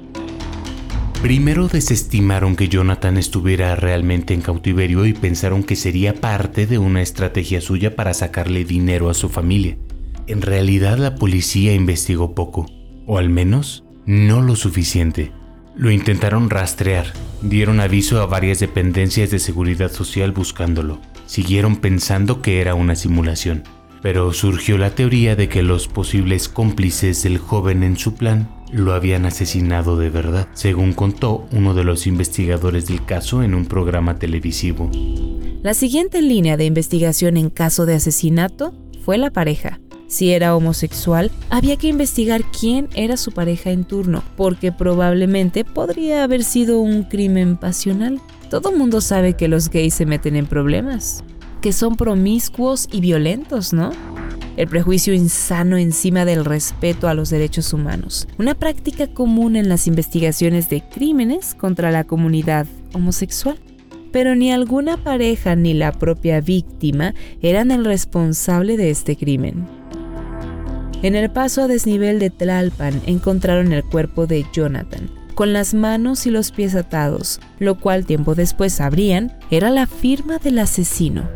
Primero 1.21 1.67
desestimaron 1.67 2.55
que 2.55 2.67
Jonathan 2.67 3.15
estuviera 3.15 3.75
realmente 3.75 4.33
en 4.33 4.41
cautiverio 4.41 5.05
y 5.05 5.13
pensaron 5.13 5.63
que 5.63 5.75
sería 5.75 6.15
parte 6.15 6.65
de 6.65 6.79
una 6.79 7.03
estrategia 7.03 7.61
suya 7.61 7.95
para 7.95 8.15
sacarle 8.15 8.65
dinero 8.65 9.07
a 9.07 9.13
su 9.13 9.29
familia. 9.29 9.77
En 10.25 10.41
realidad 10.41 10.97
la 10.97 11.13
policía 11.13 11.75
investigó 11.75 12.33
poco, 12.33 12.65
o 13.05 13.19
al 13.19 13.29
menos 13.29 13.83
no 14.07 14.41
lo 14.41 14.55
suficiente. 14.55 15.31
Lo 15.75 15.91
intentaron 15.91 16.49
rastrear, 16.49 17.13
dieron 17.43 17.81
aviso 17.81 18.19
a 18.19 18.25
varias 18.25 18.59
dependencias 18.59 19.29
de 19.29 19.37
seguridad 19.37 19.91
social 19.91 20.31
buscándolo. 20.31 20.99
Siguieron 21.27 21.75
pensando 21.75 22.41
que 22.41 22.61
era 22.61 22.73
una 22.73 22.95
simulación, 22.95 23.61
pero 24.01 24.33
surgió 24.33 24.79
la 24.79 24.95
teoría 24.95 25.35
de 25.35 25.49
que 25.49 25.61
los 25.61 25.87
posibles 25.87 26.49
cómplices 26.49 27.21
del 27.21 27.37
joven 27.37 27.83
en 27.83 27.95
su 27.95 28.15
plan 28.15 28.49
lo 28.71 28.93
habían 28.93 29.25
asesinado 29.25 29.97
de 29.97 30.09
verdad, 30.09 30.47
según 30.53 30.93
contó 30.93 31.47
uno 31.51 31.73
de 31.73 31.83
los 31.83 32.07
investigadores 32.07 32.87
del 32.87 33.05
caso 33.05 33.43
en 33.43 33.53
un 33.53 33.65
programa 33.65 34.17
televisivo. 34.17 34.89
La 35.61 35.73
siguiente 35.73 36.21
línea 36.21 36.57
de 36.57 36.65
investigación 36.65 37.37
en 37.37 37.49
caso 37.49 37.85
de 37.85 37.95
asesinato 37.95 38.73
fue 39.03 39.17
la 39.17 39.31
pareja. 39.31 39.79
Si 40.07 40.31
era 40.31 40.55
homosexual, 40.55 41.31
había 41.49 41.77
que 41.77 41.87
investigar 41.87 42.41
quién 42.57 42.89
era 42.95 43.15
su 43.15 43.31
pareja 43.31 43.71
en 43.71 43.85
turno, 43.85 44.23
porque 44.35 44.71
probablemente 44.71 45.63
podría 45.63 46.23
haber 46.23 46.43
sido 46.43 46.79
un 46.79 47.03
crimen 47.03 47.55
pasional. 47.55 48.19
Todo 48.49 48.73
mundo 48.73 48.99
sabe 48.99 49.35
que 49.35 49.47
los 49.47 49.69
gays 49.69 49.93
se 49.93 50.05
meten 50.05 50.35
en 50.35 50.47
problemas, 50.47 51.23
que 51.61 51.71
son 51.71 51.95
promiscuos 51.95 52.89
y 52.91 52.99
violentos, 52.99 53.71
¿no? 53.71 53.91
El 54.61 54.67
prejuicio 54.67 55.15
insano 55.15 55.75
encima 55.77 56.23
del 56.23 56.45
respeto 56.45 57.07
a 57.07 57.15
los 57.15 57.31
derechos 57.31 57.73
humanos, 57.73 58.27
una 58.37 58.53
práctica 58.53 59.07
común 59.07 59.55
en 59.55 59.69
las 59.69 59.87
investigaciones 59.87 60.69
de 60.69 60.83
crímenes 60.87 61.55
contra 61.55 61.89
la 61.89 62.03
comunidad 62.03 62.67
homosexual. 62.93 63.57
Pero 64.11 64.35
ni 64.35 64.51
alguna 64.51 64.97
pareja 64.97 65.55
ni 65.55 65.73
la 65.73 65.91
propia 65.91 66.41
víctima 66.41 67.15
eran 67.41 67.71
el 67.71 67.85
responsable 67.85 68.77
de 68.77 68.91
este 68.91 69.15
crimen. 69.15 69.65
En 71.01 71.15
el 71.15 71.31
paso 71.31 71.63
a 71.63 71.67
desnivel 71.67 72.19
de 72.19 72.29
Tlalpan 72.29 73.01
encontraron 73.07 73.73
el 73.73 73.83
cuerpo 73.83 74.27
de 74.27 74.45
Jonathan, 74.53 75.09
con 75.33 75.53
las 75.53 75.73
manos 75.73 76.27
y 76.27 76.29
los 76.29 76.51
pies 76.51 76.75
atados, 76.75 77.39
lo 77.57 77.79
cual 77.79 78.05
tiempo 78.05 78.35
después 78.35 78.73
sabrían 78.73 79.33
era 79.49 79.71
la 79.71 79.87
firma 79.87 80.37
del 80.37 80.59
asesino 80.59 81.27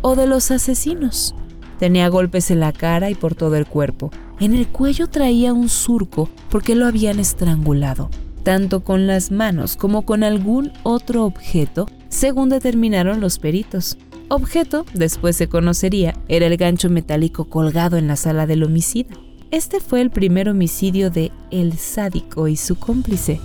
o 0.00 0.16
de 0.16 0.26
los 0.26 0.50
asesinos. 0.50 1.36
Tenía 1.82 2.06
golpes 2.06 2.52
en 2.52 2.60
la 2.60 2.70
cara 2.70 3.10
y 3.10 3.16
por 3.16 3.34
todo 3.34 3.56
el 3.56 3.66
cuerpo. 3.66 4.12
En 4.38 4.54
el 4.54 4.68
cuello 4.68 5.08
traía 5.08 5.52
un 5.52 5.68
surco 5.68 6.30
porque 6.48 6.76
lo 6.76 6.86
habían 6.86 7.18
estrangulado, 7.18 8.08
tanto 8.44 8.84
con 8.84 9.08
las 9.08 9.32
manos 9.32 9.76
como 9.76 10.02
con 10.02 10.22
algún 10.22 10.70
otro 10.84 11.24
objeto, 11.24 11.88
según 12.08 12.50
determinaron 12.50 13.20
los 13.20 13.40
peritos. 13.40 13.98
Objeto, 14.28 14.86
después 14.94 15.34
se 15.34 15.48
conocería, 15.48 16.14
era 16.28 16.46
el 16.46 16.56
gancho 16.56 16.88
metálico 16.88 17.46
colgado 17.46 17.96
en 17.96 18.06
la 18.06 18.14
sala 18.14 18.46
del 18.46 18.62
homicida. 18.62 19.16
Este 19.50 19.80
fue 19.80 20.02
el 20.02 20.10
primer 20.10 20.48
homicidio 20.48 21.10
de 21.10 21.32
El 21.50 21.72
Sádico 21.72 22.46
y 22.46 22.54
su 22.54 22.76
cómplice. 22.76 23.40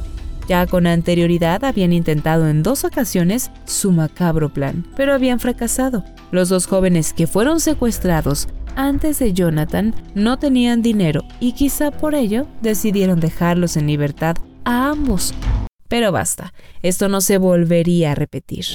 Ya 0.47 0.65
con 0.65 0.87
anterioridad 0.87 1.65
habían 1.65 1.91
intentado 1.91 2.47
en 2.47 2.63
dos 2.63 2.85
ocasiones 2.85 3.51
su 3.65 3.91
macabro 3.91 4.53
plan, 4.53 4.87
pero 4.95 5.13
habían 5.13 5.41
fracasado. 5.41 6.05
Los 6.31 6.47
dos 6.47 6.67
jóvenes 6.67 7.11
que 7.11 7.27
fueron 7.27 7.59
secuestrados 7.59 8.47
antes 8.75 9.19
de 9.19 9.33
Jonathan 9.33 9.93
no 10.15 10.39
tenían 10.39 10.81
dinero 10.81 11.23
y 11.41 11.51
quizá 11.51 11.91
por 11.91 12.15
ello 12.15 12.47
decidieron 12.61 13.19
dejarlos 13.19 13.75
en 13.75 13.87
libertad 13.87 14.37
a 14.63 14.89
ambos. 14.89 15.33
Pero 15.89 16.13
basta, 16.13 16.53
esto 16.81 17.09
no 17.09 17.19
se 17.19 17.37
volvería 17.37 18.13
a 18.13 18.15
repetir. 18.15 18.65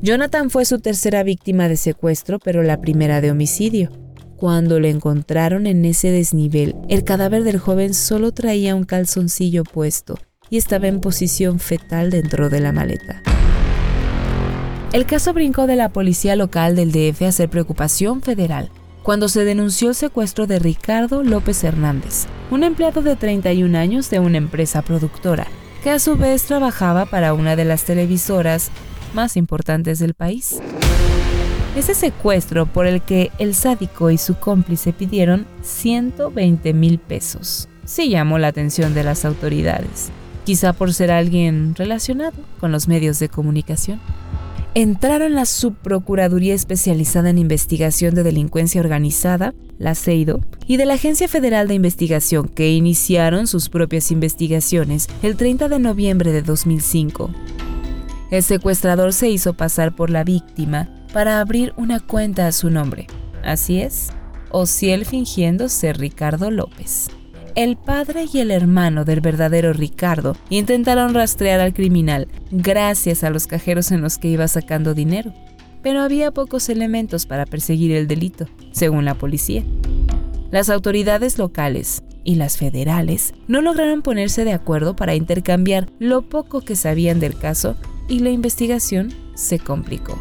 Jonathan 0.00 0.50
fue 0.50 0.64
su 0.64 0.78
tercera 0.78 1.24
víctima 1.24 1.68
de 1.68 1.76
secuestro, 1.76 2.38
pero 2.38 2.62
la 2.62 2.80
primera 2.80 3.20
de 3.20 3.32
homicidio. 3.32 3.90
Cuando 4.36 4.78
lo 4.78 4.86
encontraron 4.86 5.66
en 5.66 5.84
ese 5.84 6.10
desnivel, 6.10 6.76
el 6.88 7.02
cadáver 7.02 7.42
del 7.42 7.58
joven 7.58 7.94
solo 7.94 8.30
traía 8.32 8.74
un 8.76 8.84
calzoncillo 8.84 9.64
puesto 9.64 10.16
y 10.50 10.56
estaba 10.56 10.86
en 10.86 11.00
posición 11.00 11.58
fetal 11.58 12.10
dentro 12.10 12.48
de 12.50 12.60
la 12.60 12.72
maleta. 12.72 13.22
El 14.92 15.06
caso 15.06 15.32
brincó 15.32 15.66
de 15.66 15.76
la 15.76 15.90
policía 15.90 16.36
local 16.36 16.76
del 16.76 16.92
DF 16.92 17.22
a 17.22 17.32
ser 17.32 17.48
preocupación 17.48 18.22
federal 18.22 18.70
cuando 19.02 19.28
se 19.28 19.44
denunció 19.44 19.90
el 19.90 19.94
secuestro 19.94 20.46
de 20.46 20.58
Ricardo 20.58 21.22
López 21.22 21.62
Hernández, 21.62 22.26
un 22.50 22.64
empleado 22.64 23.02
de 23.02 23.14
31 23.14 23.78
años 23.78 24.10
de 24.10 24.18
una 24.18 24.38
empresa 24.38 24.82
productora, 24.82 25.46
que 25.84 25.90
a 25.90 25.98
su 25.98 26.16
vez 26.16 26.44
trabajaba 26.44 27.06
para 27.06 27.32
una 27.32 27.54
de 27.54 27.64
las 27.64 27.84
televisoras 27.84 28.70
más 29.14 29.36
importantes 29.36 30.00
del 30.00 30.14
país. 30.14 30.60
Ese 31.76 31.94
secuestro 31.94 32.66
por 32.66 32.86
el 32.86 33.02
que 33.02 33.30
el 33.38 33.54
sádico 33.54 34.10
y 34.10 34.18
su 34.18 34.36
cómplice 34.36 34.92
pidieron 34.92 35.46
120 35.62 36.72
mil 36.72 36.98
pesos 36.98 37.68
sí 37.86 38.10
llamó 38.10 38.38
la 38.38 38.48
atención 38.48 38.92
de 38.94 39.04
las 39.04 39.24
autoridades, 39.24 40.10
quizá 40.46 40.72
por 40.72 40.94
ser 40.94 41.10
alguien 41.10 41.74
relacionado 41.74 42.36
con 42.60 42.70
los 42.70 42.86
medios 42.86 43.18
de 43.18 43.28
comunicación 43.28 44.00
entraron 44.76 45.34
la 45.34 45.46
Subprocuraduría 45.46 46.52
Especializada 46.52 47.30
en 47.30 47.38
Investigación 47.38 48.14
de 48.14 48.22
Delincuencia 48.22 48.78
Organizada, 48.78 49.54
la 49.78 49.94
CEIDO, 49.94 50.40
y 50.66 50.76
de 50.76 50.84
la 50.84 50.94
Agencia 50.94 51.28
Federal 51.28 51.66
de 51.66 51.72
Investigación, 51.74 52.46
que 52.46 52.72
iniciaron 52.72 53.46
sus 53.46 53.70
propias 53.70 54.10
investigaciones 54.10 55.08
el 55.22 55.36
30 55.36 55.70
de 55.70 55.78
noviembre 55.78 56.30
de 56.30 56.42
2005. 56.42 57.30
El 58.30 58.42
secuestrador 58.42 59.14
se 59.14 59.30
hizo 59.30 59.54
pasar 59.54 59.96
por 59.96 60.10
la 60.10 60.24
víctima 60.24 60.90
para 61.10 61.40
abrir 61.40 61.72
una 61.78 61.98
cuenta 61.98 62.46
a 62.46 62.52
su 62.52 62.68
nombre. 62.68 63.06
Así 63.42 63.80
es, 63.80 64.10
Ociel 64.50 65.06
fingiendo 65.06 65.70
ser 65.70 65.96
Ricardo 65.96 66.50
López. 66.50 67.08
El 67.56 67.78
padre 67.78 68.26
y 68.30 68.40
el 68.40 68.50
hermano 68.50 69.06
del 69.06 69.22
verdadero 69.22 69.72
Ricardo 69.72 70.36
intentaron 70.50 71.14
rastrear 71.14 71.58
al 71.58 71.72
criminal 71.72 72.28
gracias 72.50 73.24
a 73.24 73.30
los 73.30 73.46
cajeros 73.46 73.90
en 73.92 74.02
los 74.02 74.18
que 74.18 74.28
iba 74.28 74.46
sacando 74.46 74.92
dinero, 74.92 75.32
pero 75.82 76.02
había 76.02 76.32
pocos 76.32 76.68
elementos 76.68 77.24
para 77.24 77.46
perseguir 77.46 77.92
el 77.92 78.08
delito, 78.08 78.46
según 78.72 79.06
la 79.06 79.14
policía. 79.14 79.64
Las 80.50 80.68
autoridades 80.68 81.38
locales 81.38 82.02
y 82.24 82.34
las 82.34 82.58
federales 82.58 83.32
no 83.48 83.62
lograron 83.62 84.02
ponerse 84.02 84.44
de 84.44 84.52
acuerdo 84.52 84.94
para 84.94 85.14
intercambiar 85.14 85.88
lo 85.98 86.28
poco 86.28 86.60
que 86.60 86.76
sabían 86.76 87.20
del 87.20 87.38
caso 87.38 87.74
y 88.06 88.18
la 88.18 88.28
investigación 88.28 89.14
se 89.34 89.58
complicó. 89.58 90.18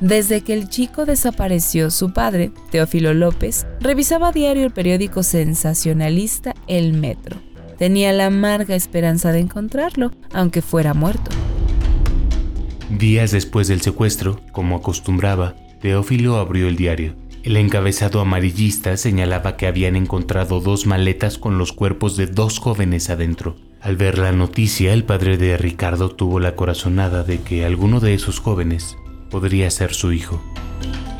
Desde 0.00 0.42
que 0.42 0.52
el 0.52 0.68
chico 0.68 1.06
desapareció, 1.06 1.90
su 1.90 2.12
padre, 2.12 2.52
Teófilo 2.70 3.14
López, 3.14 3.66
revisaba 3.80 4.28
a 4.28 4.32
diario 4.32 4.64
el 4.64 4.70
periódico 4.70 5.24
sensacionalista 5.24 6.54
El 6.68 6.92
Metro. 6.92 7.36
Tenía 7.78 8.12
la 8.12 8.26
amarga 8.26 8.76
esperanza 8.76 9.32
de 9.32 9.40
encontrarlo, 9.40 10.12
aunque 10.32 10.62
fuera 10.62 10.94
muerto. 10.94 11.32
Días 12.90 13.32
después 13.32 13.66
del 13.66 13.80
secuestro, 13.80 14.40
como 14.52 14.76
acostumbraba, 14.76 15.56
Teófilo 15.80 16.36
abrió 16.36 16.68
el 16.68 16.76
diario. 16.76 17.16
El 17.42 17.56
encabezado 17.56 18.20
amarillista 18.20 18.96
señalaba 18.96 19.56
que 19.56 19.66
habían 19.66 19.96
encontrado 19.96 20.60
dos 20.60 20.86
maletas 20.86 21.38
con 21.38 21.58
los 21.58 21.72
cuerpos 21.72 22.16
de 22.16 22.28
dos 22.28 22.60
jóvenes 22.60 23.10
adentro. 23.10 23.56
Al 23.80 23.96
ver 23.96 24.18
la 24.18 24.30
noticia, 24.30 24.92
el 24.92 25.02
padre 25.02 25.38
de 25.38 25.56
Ricardo 25.56 26.08
tuvo 26.10 26.38
la 26.38 26.54
corazonada 26.54 27.24
de 27.24 27.40
que 27.40 27.64
alguno 27.64 28.00
de 28.00 28.14
esos 28.14 28.38
jóvenes 28.38 28.96
podría 29.28 29.70
ser 29.70 29.94
su 29.94 30.12
hijo. 30.12 30.42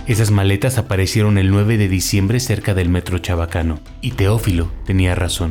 Esas 0.06 0.30
maletas 0.30 0.78
aparecieron 0.78 1.36
el 1.36 1.50
9 1.50 1.76
de 1.76 1.88
diciembre 1.88 2.40
cerca 2.40 2.74
del 2.74 2.88
metro 2.88 3.18
Chabacano, 3.18 3.80
y 4.00 4.12
Teófilo 4.12 4.70
tenía 4.86 5.14
razón. 5.14 5.50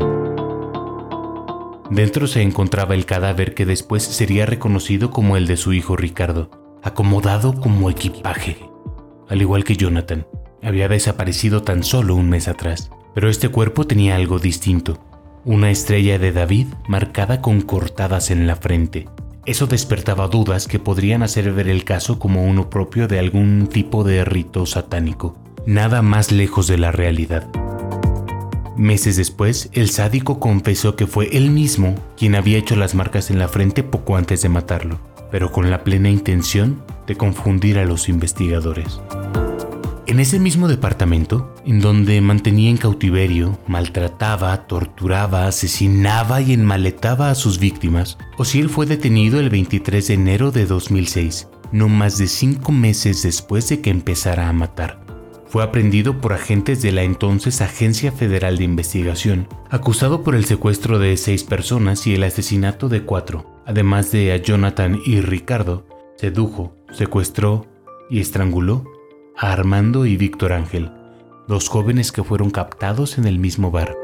Dentro 1.92 2.28
se 2.28 2.42
encontraba 2.42 2.96
el 2.96 3.06
cadáver 3.06 3.54
que 3.54 3.66
después 3.66 4.04
sería 4.04 4.46
reconocido 4.46 5.12
como 5.12 5.38
el 5.38 5.48
de 5.48 5.58
su 5.58 5.74
hijo 5.74 5.96
Ricardo, 5.96 6.50
acomodado 6.84 7.60
como 7.60 7.90
equipaje. 7.90 8.58
Al 9.30 9.42
igual 9.42 9.64
que 9.64 9.76
Jonathan, 9.76 10.26
había 10.62 10.88
desaparecido 10.90 11.62
tan 11.62 11.84
solo 11.84 12.16
un 12.16 12.30
mes 12.30 12.48
atrás, 12.48 12.90
pero 13.14 13.30
este 13.30 13.50
cuerpo 13.50 13.86
tenía 13.86 14.16
algo 14.16 14.40
distinto, 14.40 15.00
una 15.46 15.72
estrella 15.72 16.20
de 16.20 16.32
David 16.32 16.68
marcada 16.88 17.42
con 17.42 17.62
cortadas 17.62 18.32
en 18.32 18.48
la 18.48 18.56
frente. 18.56 19.08
Eso 19.48 19.66
despertaba 19.66 20.28
dudas 20.28 20.68
que 20.68 20.78
podrían 20.78 21.24
hacer 21.24 21.54
ver 21.54 21.70
el 21.70 21.86
caso 21.86 22.20
como 22.20 22.44
uno 22.44 22.70
propio 22.70 23.08
de 23.08 23.18
algún 23.18 23.68
tipo 23.68 24.04
de 24.04 24.26
rito 24.26 24.66
satánico, 24.66 25.38
nada 25.66 26.02
más 26.02 26.34
lejos 26.34 26.68
de 26.68 26.78
la 26.78 26.92
realidad. 26.92 27.48
Meses 28.76 29.16
después, 29.16 29.70
el 29.72 29.90
sádico 29.90 30.42
confesó 30.42 30.98
que 30.98 31.08
fue 31.08 31.30
él 31.32 31.50
mismo 31.50 31.96
quien 32.18 32.36
había 32.36 32.58
hecho 32.58 32.76
las 32.76 32.94
marcas 32.94 33.32
en 33.32 33.40
la 33.40 33.48
frente 33.48 33.84
poco 33.84 34.18
antes 34.18 34.42
de 34.42 34.50
matarlo, 34.50 35.00
pero 35.32 35.50
con 35.54 35.72
la 35.72 35.86
plena 35.86 36.10
intención 36.10 36.84
de 37.08 37.16
confundir 37.16 37.80
a 37.80 37.86
los 37.86 38.10
investigadores. 38.10 39.00
En 40.08 40.22
ese 40.22 40.40
mismo 40.40 40.70
departamento, 40.70 41.54
en 41.66 41.82
donde 41.82 42.22
mantenía 42.22 42.70
en 42.70 42.78
cautiverio, 42.78 43.60
maltrataba, 43.68 44.66
torturaba, 44.66 45.48
asesinaba 45.48 46.40
y 46.40 46.54
enmaletaba 46.54 47.30
a 47.30 47.36
sus 47.36 47.60
víctimas, 47.60 48.18
Osiel 48.38 48.70
fue 48.70 48.86
detenido 48.86 49.38
el 49.42 49.50
23 49.50 50.08
de 50.08 50.14
enero 50.14 50.52
de 50.52 50.66
2006, 50.66 51.50
no 51.74 51.90
más 51.90 52.18
de 52.18 52.28
cinco 52.28 52.72
meses 52.72 53.22
después 53.22 53.68
de 53.68 53.82
que 53.82 53.90
empezara 53.90 54.48
a 54.48 54.54
matar. 54.54 55.02
Fue 55.50 55.62
aprendido 55.62 56.22
por 56.22 56.32
agentes 56.32 56.82
de 56.82 56.94
la 56.94 57.04
entonces 57.04 57.60
Agencia 57.60 58.14
Federal 58.14 58.58
de 58.58 58.64
Investigación, 58.64 59.50
acusado 59.70 60.24
por 60.24 60.36
el 60.36 60.46
secuestro 60.46 61.00
de 61.00 61.18
seis 61.18 61.44
personas 61.44 62.08
y 62.08 62.16
el 62.16 62.24
asesinato 62.24 62.88
de 62.88 63.04
cuatro. 63.04 63.62
Además 63.66 64.14
de 64.14 64.32
a 64.32 64.38
Jonathan 64.38 65.02
y 65.06 65.20
Ricardo, 65.20 65.86
sedujo, 66.16 66.78
secuestró 66.94 67.68
y 68.10 68.22
estranguló 68.22 68.86
a 69.38 69.52
Armando 69.52 70.06
y 70.06 70.18
Víctor 70.18 70.52
Ángel, 70.52 70.92
dos 71.48 71.70
jóvenes 71.70 72.12
que 72.12 72.24
fueron 72.24 72.50
captados 72.50 73.18
en 73.18 73.26
el 73.26 73.38
mismo 73.38 73.70
bar. 73.70 73.96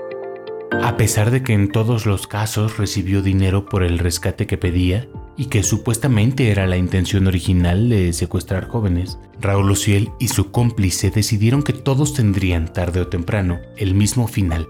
A 0.82 0.96
pesar 0.98 1.32
de 1.32 1.44
que 1.44 1.54
en 1.54 1.72
todos 1.72 2.06
los 2.06 2.28
casos 2.28 2.78
recibió 2.78 3.22
dinero 3.22 3.66
por 3.66 3.84
el 3.84 4.00
rescate 4.00 4.48
que 4.48 4.58
pedía, 4.58 5.08
y 5.36 5.46
que 5.46 5.64
supuestamente 5.64 6.52
era 6.52 6.68
la 6.68 6.78
intención 6.78 7.26
original 7.26 7.90
de 7.90 8.14
secuestrar 8.14 8.68
jóvenes, 8.68 9.18
Raúl 9.42 9.68
Luciel 9.68 10.12
y 10.20 10.28
su 10.28 10.52
cómplice 10.52 11.10
decidieron 11.10 11.64
que 11.64 11.74
todos 11.74 12.14
tendrían 12.14 12.72
tarde 12.72 13.02
o 13.02 13.08
temprano 13.08 13.60
el 13.78 13.96
mismo 13.96 14.28
final, 14.28 14.68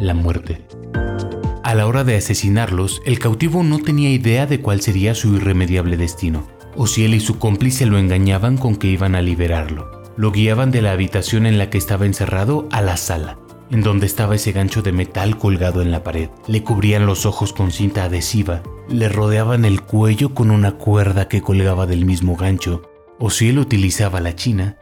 la 0.00 0.14
muerte. 0.14 0.64
A 1.64 1.74
la 1.74 1.86
hora 1.86 2.04
de 2.04 2.16
asesinarlos, 2.16 3.02
el 3.06 3.18
cautivo 3.18 3.64
no 3.64 3.80
tenía 3.80 4.10
idea 4.10 4.46
de 4.46 4.60
cuál 4.60 4.80
sería 4.80 5.14
su 5.14 5.34
irremediable 5.34 5.96
destino. 5.96 6.46
Ociel 6.76 7.14
y 7.14 7.20
su 7.20 7.38
cómplice 7.38 7.86
lo 7.86 7.98
engañaban 7.98 8.56
con 8.56 8.76
que 8.76 8.88
iban 8.88 9.14
a 9.14 9.22
liberarlo. 9.22 10.02
Lo 10.16 10.30
guiaban 10.32 10.70
de 10.70 10.82
la 10.82 10.92
habitación 10.92 11.46
en 11.46 11.58
la 11.58 11.70
que 11.70 11.78
estaba 11.78 12.06
encerrado 12.06 12.68
a 12.70 12.82
la 12.82 12.96
sala, 12.96 13.38
en 13.70 13.82
donde 13.82 14.06
estaba 14.06 14.34
ese 14.34 14.52
gancho 14.52 14.82
de 14.82 14.92
metal 14.92 15.38
colgado 15.38 15.82
en 15.82 15.90
la 15.90 16.04
pared. 16.04 16.28
Le 16.46 16.62
cubrían 16.62 17.06
los 17.06 17.26
ojos 17.26 17.52
con 17.52 17.72
cinta 17.72 18.04
adhesiva, 18.04 18.62
le 18.88 19.08
rodeaban 19.08 19.64
el 19.64 19.80
cuello 19.80 20.34
con 20.34 20.50
una 20.50 20.72
cuerda 20.72 21.28
que 21.28 21.42
colgaba 21.42 21.86
del 21.86 22.04
mismo 22.04 22.36
gancho, 22.36 22.82
o 23.18 23.30
si 23.30 23.48
él 23.48 23.58
utilizaba 23.58 24.20
la 24.20 24.36
china 24.36 24.76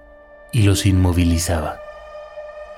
y 0.53 0.63
los 0.63 0.87
inmovilizaba. 0.87 1.77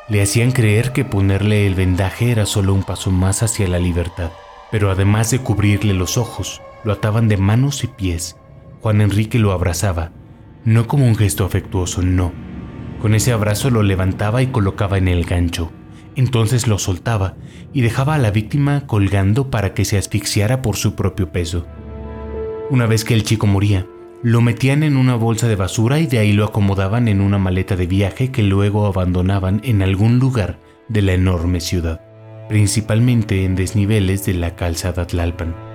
Le 0.08 0.20
hacían 0.20 0.52
creer 0.52 0.92
que 0.92 1.04
ponerle 1.04 1.66
el 1.66 1.74
vendaje 1.74 2.30
era 2.30 2.44
solo 2.44 2.74
un 2.74 2.82
paso 2.82 3.10
más 3.10 3.42
hacia 3.42 3.68
la 3.68 3.78
libertad, 3.78 4.30
pero 4.70 4.90
además 4.90 5.30
de 5.30 5.38
cubrirle 5.38 5.94
los 5.94 6.18
ojos, 6.18 6.60
lo 6.84 6.92
ataban 6.92 7.28
de 7.28 7.36
manos 7.36 7.84
y 7.84 7.86
pies. 7.86 8.36
Juan 8.82 9.00
Enrique 9.00 9.38
lo 9.38 9.52
abrazaba, 9.52 10.10
no 10.64 10.86
como 10.86 11.06
un 11.06 11.16
gesto 11.16 11.46
afectuoso, 11.46 12.02
no. 12.02 12.32
Con 13.00 13.14
ese 13.14 13.32
abrazo 13.32 13.70
lo 13.70 13.82
levantaba 13.82 14.42
y 14.42 14.48
colocaba 14.48 14.98
en 14.98 15.08
el 15.08 15.24
gancho 15.24 15.72
entonces 16.16 16.66
lo 16.66 16.78
soltaba 16.78 17.36
y 17.72 17.80
dejaba 17.80 18.14
a 18.14 18.18
la 18.18 18.30
víctima 18.30 18.86
colgando 18.86 19.50
para 19.50 19.74
que 19.74 19.84
se 19.84 19.98
asfixiara 19.98 20.62
por 20.62 20.76
su 20.76 20.94
propio 20.94 21.32
peso. 21.32 21.66
Una 22.70 22.86
vez 22.86 23.04
que 23.04 23.14
el 23.14 23.24
chico 23.24 23.46
moría, 23.46 23.86
lo 24.22 24.40
metían 24.40 24.82
en 24.82 24.96
una 24.96 25.16
bolsa 25.16 25.48
de 25.48 25.56
basura 25.56 25.98
y 25.98 26.06
de 26.06 26.18
ahí 26.18 26.32
lo 26.32 26.44
acomodaban 26.44 27.08
en 27.08 27.20
una 27.20 27.38
maleta 27.38 27.76
de 27.76 27.86
viaje 27.86 28.30
que 28.30 28.42
luego 28.42 28.86
abandonaban 28.86 29.60
en 29.64 29.82
algún 29.82 30.18
lugar 30.18 30.58
de 30.88 31.02
la 31.02 31.12
enorme 31.12 31.60
ciudad, 31.60 32.00
principalmente 32.48 33.44
en 33.44 33.56
desniveles 33.56 34.24
de 34.24 34.34
la 34.34 34.54
calzada 34.54 35.06
Tlalpan. 35.06 35.71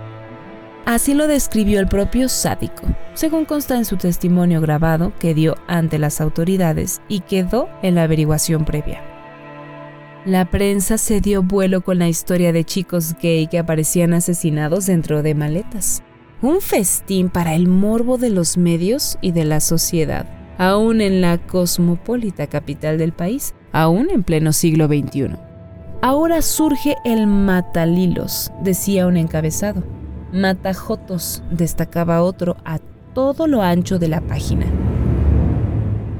Así 0.88 1.13
lo 1.13 1.28
describió 1.28 1.82
el 1.82 1.88
propio 1.89 2.30
sádico, 2.30 2.84
según 3.13 3.43
consta 3.43 3.76
en 3.76 3.84
su 3.84 3.97
testimonio 3.97 4.62
grabado 4.62 5.12
que 5.19 5.34
dio 5.34 5.58
ante 5.67 6.00
las 6.00 6.21
autoridades 6.21 7.02
y 7.10 7.19
quedó 7.19 7.67
en 7.82 7.95
la 7.95 8.04
averiguación 8.04 8.63
previa. 8.63 9.02
La 10.26 10.50
prensa 10.50 10.97
se 10.97 11.19
dio 11.19 11.43
vuelo 11.43 11.82
con 11.82 12.00
la 12.00 12.08
historia 12.08 12.54
de 12.54 12.63
chicos 12.63 13.15
gay 13.21 13.47
que 13.47 13.60
aparecían 13.60 14.13
asesinados 14.13 14.86
dentro 14.86 15.23
de 15.23 15.36
maletas. 15.36 16.04
Un 16.41 16.62
festín 16.62 17.28
para 17.28 17.54
el 17.54 17.67
morbo 17.67 18.17
de 18.17 18.30
los 18.30 18.56
medios 18.56 19.17
y 19.19 19.34
de 19.34 19.43
la 19.43 19.60
sociedad, 19.60 20.26
aún 20.58 21.02
en 21.02 21.19
la 21.19 21.38
cosmopolita 21.38 22.47
capital 22.47 22.97
del 22.97 23.12
país, 23.12 23.54
aún 23.73 24.10
en 24.10 24.23
pleno 24.23 24.54
siglo 24.54 24.88
XXI. 24.88 25.36
Ahora 26.02 26.41
surge 26.41 26.95
el 27.04 27.28
matalilos, 27.28 28.54
decía 28.63 29.06
un 29.06 29.17
encabezado. 29.17 29.97
Matajotos, 30.32 31.44
destacaba 31.52 32.22
otro 32.22 32.58
a 32.66 32.80
todo 33.13 33.48
lo 33.48 33.62
ancho 33.62 33.98
de 34.00 34.10
la 34.10 34.22
página. 34.22 34.66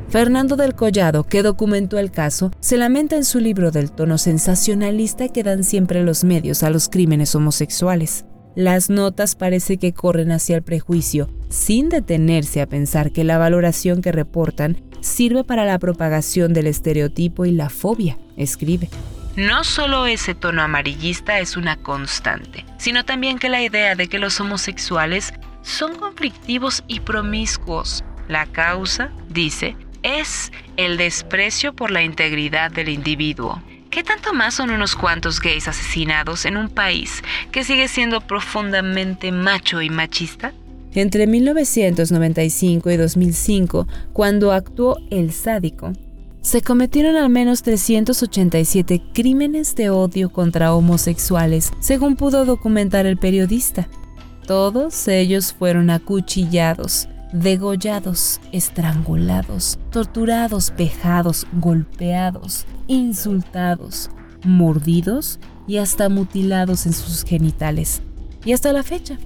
Fernando 0.10 0.56
del 0.56 0.74
Collado, 0.74 1.26
que 1.26 1.44
documentó 1.44 2.00
el 2.00 2.12
caso, 2.12 2.52
se 2.62 2.78
lamenta 2.78 3.18
en 3.18 3.26
su 3.26 3.40
libro 3.40 3.72
del 3.72 3.92
tono 3.92 4.18
sensacionalista 4.18 5.28
que 5.28 5.44
dan 5.44 5.66
siempre 5.66 6.02
los 6.04 6.24
medios 6.24 6.64
a 6.64 6.70
los 6.70 6.88
crímenes 6.88 7.36
homosexuales. 7.36 8.26
Las 8.56 8.90
notas 8.90 9.36
parece 9.36 9.78
que 9.78 9.94
corren 9.94 10.32
hacia 10.32 10.56
el 10.56 10.64
prejuicio, 10.64 11.30
sin 11.50 11.90
detenerse 11.90 12.62
a 12.62 12.68
pensar 12.68 13.12
que 13.12 13.26
la 13.26 13.38
valoración 13.38 14.02
que 14.02 14.14
reportan 14.14 14.82
sirve 15.02 15.44
para 15.44 15.66
la 15.66 15.78
propagación 15.78 16.54
del 16.54 16.68
estereotipo 16.68 17.46
y 17.46 17.52
la 17.52 17.70
fobia, 17.70 18.18
escribe. 18.38 18.90
No 19.38 19.64
solo 19.64 20.08
ese 20.08 20.34
tono 20.34 20.64
amarillista 20.64 21.40
es 21.40 21.58
una 21.58 21.78
constante, 21.78 22.66
sino 22.80 23.06
también 23.06 23.38
que 23.38 23.50
la 23.50 23.62
idea 23.62 23.94
de 23.94 24.08
que 24.08 24.18
los 24.18 24.40
homosexuales 24.40 25.32
son 25.62 25.96
conflictivos 25.96 26.84
y 26.88 27.02
promiscuos. 27.02 28.04
La 28.28 28.48
causa, 28.48 29.12
dice, 29.30 29.76
es 30.02 30.52
el 30.76 30.98
desprecio 30.98 31.76
por 31.76 31.92
la 31.92 32.02
integridad 32.02 32.72
del 32.72 32.90
individuo. 32.90 33.62
¿Qué 33.92 34.04
tanto 34.04 34.34
más 34.34 34.56
son 34.56 34.72
unos 34.72 34.96
cuantos 34.96 35.40
gays 35.40 35.68
asesinados 35.68 36.46
en 36.46 36.58
un 36.58 36.68
país 36.68 37.22
que 37.52 37.64
sigue 37.64 37.88
siendo 37.90 38.22
profundamente 38.22 39.32
macho 39.32 39.84
y 39.84 39.92
machista? 39.92 40.52
Entre 40.96 41.28
1995 41.28 42.90
y 42.90 42.98
2005, 42.98 43.88
cuando 44.14 44.52
actuó 44.52 44.98
El 45.12 45.32
Sádico, 45.32 45.94
se 46.48 46.62
cometieron 46.62 47.18
al 47.18 47.30
menos 47.30 47.62
387 47.62 49.04
crímenes 49.14 49.76
de 49.76 49.90
odio 49.90 50.30
contra 50.30 50.74
homosexuales, 50.74 51.74
según 51.82 52.16
pudo 52.16 52.46
documentar 52.46 53.06
el 53.06 53.18
periodista. 53.18 53.90
Todos 54.46 55.10
ellos 55.10 55.52
fueron 55.52 55.90
acuchillados, 55.90 57.10
degollados, 57.34 58.40
estrangulados, 58.54 59.78
torturados, 59.92 60.72
pejados, 60.72 61.46
golpeados, 61.60 62.66
insultados, 62.88 64.10
mordidos 64.46 65.40
y 65.68 65.80
hasta 65.80 66.08
mutilados 66.08 66.86
en 66.86 66.94
sus 66.94 67.26
genitales. 67.26 68.02
Y 68.46 68.54
hasta 68.54 68.72
la 68.72 68.84
fecha. 68.84 69.18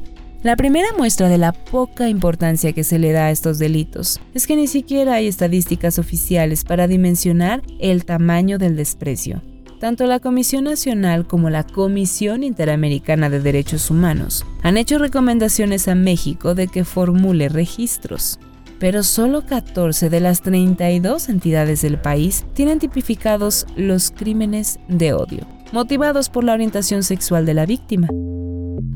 La 0.44 0.56
primera 0.56 0.88
muestra 0.98 1.30
de 1.30 1.38
la 1.38 1.52
poca 1.52 2.10
importancia 2.10 2.74
que 2.74 2.84
se 2.84 2.98
le 2.98 3.12
da 3.12 3.26
a 3.26 3.32
estos 3.32 3.60
delitos 3.60 4.20
es 4.34 4.48
que 4.48 4.56
ni 4.56 4.66
siquiera 4.66 5.14
hay 5.14 5.28
estadísticas 5.28 6.00
oficiales 6.00 6.64
para 6.64 6.88
dimensionar 6.88 7.62
el 7.80 8.06
tamaño 8.06 8.58
del 8.58 8.76
desprecio. 8.76 9.44
Tanto 9.80 10.08
la 10.08 10.20
Comisión 10.20 10.64
Nacional 10.64 11.28
como 11.28 11.52
la 11.52 11.64
Comisión 11.64 12.44
Interamericana 12.44 13.30
de 13.30 13.40
Derechos 13.40 13.92
Humanos 13.92 14.44
han 14.64 14.78
hecho 14.78 14.98
recomendaciones 14.98 15.88
a 15.88 15.94
México 15.94 16.56
de 16.56 16.68
que 16.68 16.86
formule 16.86 17.48
registros, 17.48 18.40
pero 18.80 19.04
solo 19.04 19.46
14 19.46 20.10
de 20.10 20.20
las 20.22 20.42
32 20.42 21.30
entidades 21.30 21.84
del 21.84 22.00
país 22.00 22.46
tienen 22.56 22.80
tipificados 22.80 23.68
los 23.76 24.10
crímenes 24.10 24.80
de 24.88 25.14
odio, 25.14 25.46
motivados 25.72 26.30
por 26.30 26.44
la 26.44 26.54
orientación 26.54 27.04
sexual 27.04 27.46
de 27.46 27.54
la 27.54 27.68
víctima. 27.68 28.08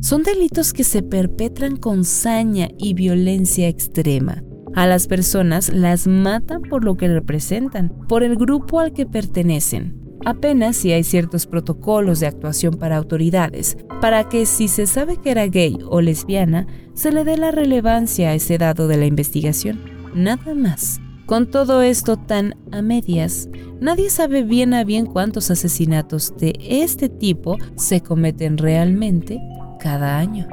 Son 0.02 0.24
delitos 0.24 0.74
que 0.74 0.84
se 0.84 1.02
perpetran 1.02 1.78
con 1.78 2.06
saña 2.06 2.70
y 2.78 2.94
violencia 2.94 3.68
extrema. 3.68 4.44
A 4.76 4.86
las 4.88 5.08
personas 5.08 5.70
las 5.74 6.06
matan 6.06 6.62
por 6.62 6.84
lo 6.84 6.96
que 6.96 7.08
representan, 7.08 7.92
por 8.08 8.24
el 8.24 8.36
grupo 8.36 8.80
al 8.80 8.94
que 8.94 9.06
pertenecen, 9.06 9.98
apenas 10.26 10.76
si 10.76 10.92
hay 10.92 11.04
ciertos 11.04 11.48
protocolos 11.48 12.20
de 12.20 12.28
actuación 12.28 12.76
para 12.76 12.98
autoridades, 12.98 13.78
para 14.02 14.28
que 14.28 14.46
si 14.46 14.68
se 14.68 14.86
sabe 14.86 15.18
que 15.18 15.32
era 15.32 15.48
gay 15.48 15.78
o 15.88 16.02
lesbiana, 16.02 16.68
se 16.94 17.12
le 17.12 17.24
dé 17.24 17.38
la 17.38 17.52
relevancia 17.52 18.30
a 18.30 18.36
ese 18.36 18.58
dado 18.58 18.88
de 18.88 18.98
la 18.98 19.06
investigación. 19.06 19.80
Nada 20.14 20.54
más. 20.56 21.00
Con 21.26 21.50
todo 21.50 21.82
esto 21.82 22.18
tan 22.18 22.56
a 22.72 22.84
medias, 22.84 23.50
nadie 23.82 24.12
sabe 24.12 24.44
bien 24.44 24.76
a 24.76 24.84
bien 24.84 25.08
cuántos 25.08 25.50
asesinatos 25.50 26.38
de 26.38 26.54
este 26.62 27.10
tipo 27.10 27.58
se 27.76 28.02
cometen 28.02 28.60
realmente 28.60 29.40
cada 29.78 30.18
año. 30.18 30.48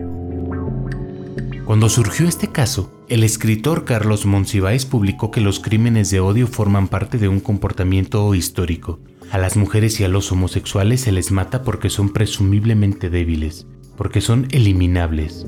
Cuando 1.65 1.89
surgió 1.89 2.27
este 2.27 2.49
caso, 2.49 2.93
el 3.09 3.25
escritor 3.25 3.85
Carlos 3.85 4.27
Monsiváis 4.27 4.85
publicó 4.85 5.31
que 5.31 5.41
los 5.41 5.61
crímenes 5.61 6.11
de 6.11 6.21
odio 6.21 6.47
forman 6.47 6.89
parte 6.89 7.19
de 7.19 7.29
un 7.29 7.41
comportamiento 7.41 8.35
histórico. 8.35 9.01
A 9.31 9.39
las 9.39 9.57
mujeres 9.57 9.99
y 10.01 10.05
a 10.05 10.09
los 10.09 10.31
homosexuales 10.33 11.03
se 11.03 11.13
les 11.13 11.31
mata 11.31 11.63
porque 11.63 11.89
son 11.89 12.13
presumiblemente 12.13 13.11
débiles, 13.11 13.67
porque 13.97 14.21
son 14.21 14.49
eliminables. 14.51 15.47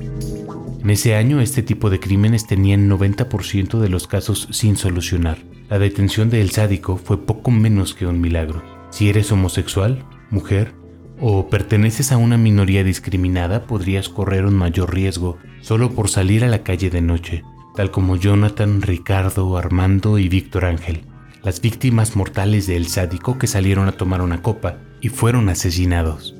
En 0.81 0.89
ese 0.89 1.15
año 1.15 1.41
este 1.41 1.63
tipo 1.63 1.89
de 1.89 1.99
crímenes 1.99 2.47
tenían 2.47 2.89
90% 2.89 3.79
de 3.79 3.89
los 3.89 4.07
casos 4.07 4.47
sin 4.51 4.77
solucionar. 4.77 5.39
La 5.69 5.79
detención 5.79 6.29
de 6.29 6.41
El 6.41 6.51
Sádico 6.51 6.97
fue 6.97 7.25
poco 7.25 7.51
menos 7.51 7.93
que 7.93 8.05
un 8.05 8.21
milagro. 8.21 8.63
Si 8.91 9.09
eres 9.09 9.31
homosexual, 9.31 10.05
mujer, 10.29 10.73
o 11.19 11.49
perteneces 11.49 12.11
a 12.11 12.17
una 12.17 12.37
minoría 12.37 12.83
discriminada, 12.83 13.65
podrías 13.67 14.09
correr 14.09 14.45
un 14.45 14.55
mayor 14.55 14.93
riesgo 14.93 15.37
solo 15.61 15.91
por 15.91 16.09
salir 16.09 16.43
a 16.43 16.47
la 16.47 16.63
calle 16.63 16.89
de 16.89 17.01
noche, 17.01 17.43
tal 17.75 17.91
como 17.91 18.15
Jonathan, 18.15 18.81
Ricardo, 18.81 19.57
Armando 19.57 20.17
y 20.19 20.29
Víctor 20.29 20.65
Ángel, 20.65 21.03
las 21.43 21.61
víctimas 21.61 22.15
mortales 22.15 22.67
de 22.67 22.75
El 22.75 22.87
Sádico 22.87 23.37
que 23.37 23.47
salieron 23.47 23.87
a 23.87 23.93
tomar 23.93 24.21
una 24.21 24.41
copa 24.41 24.77
y 25.01 25.09
fueron 25.09 25.49
asesinados. 25.49 26.35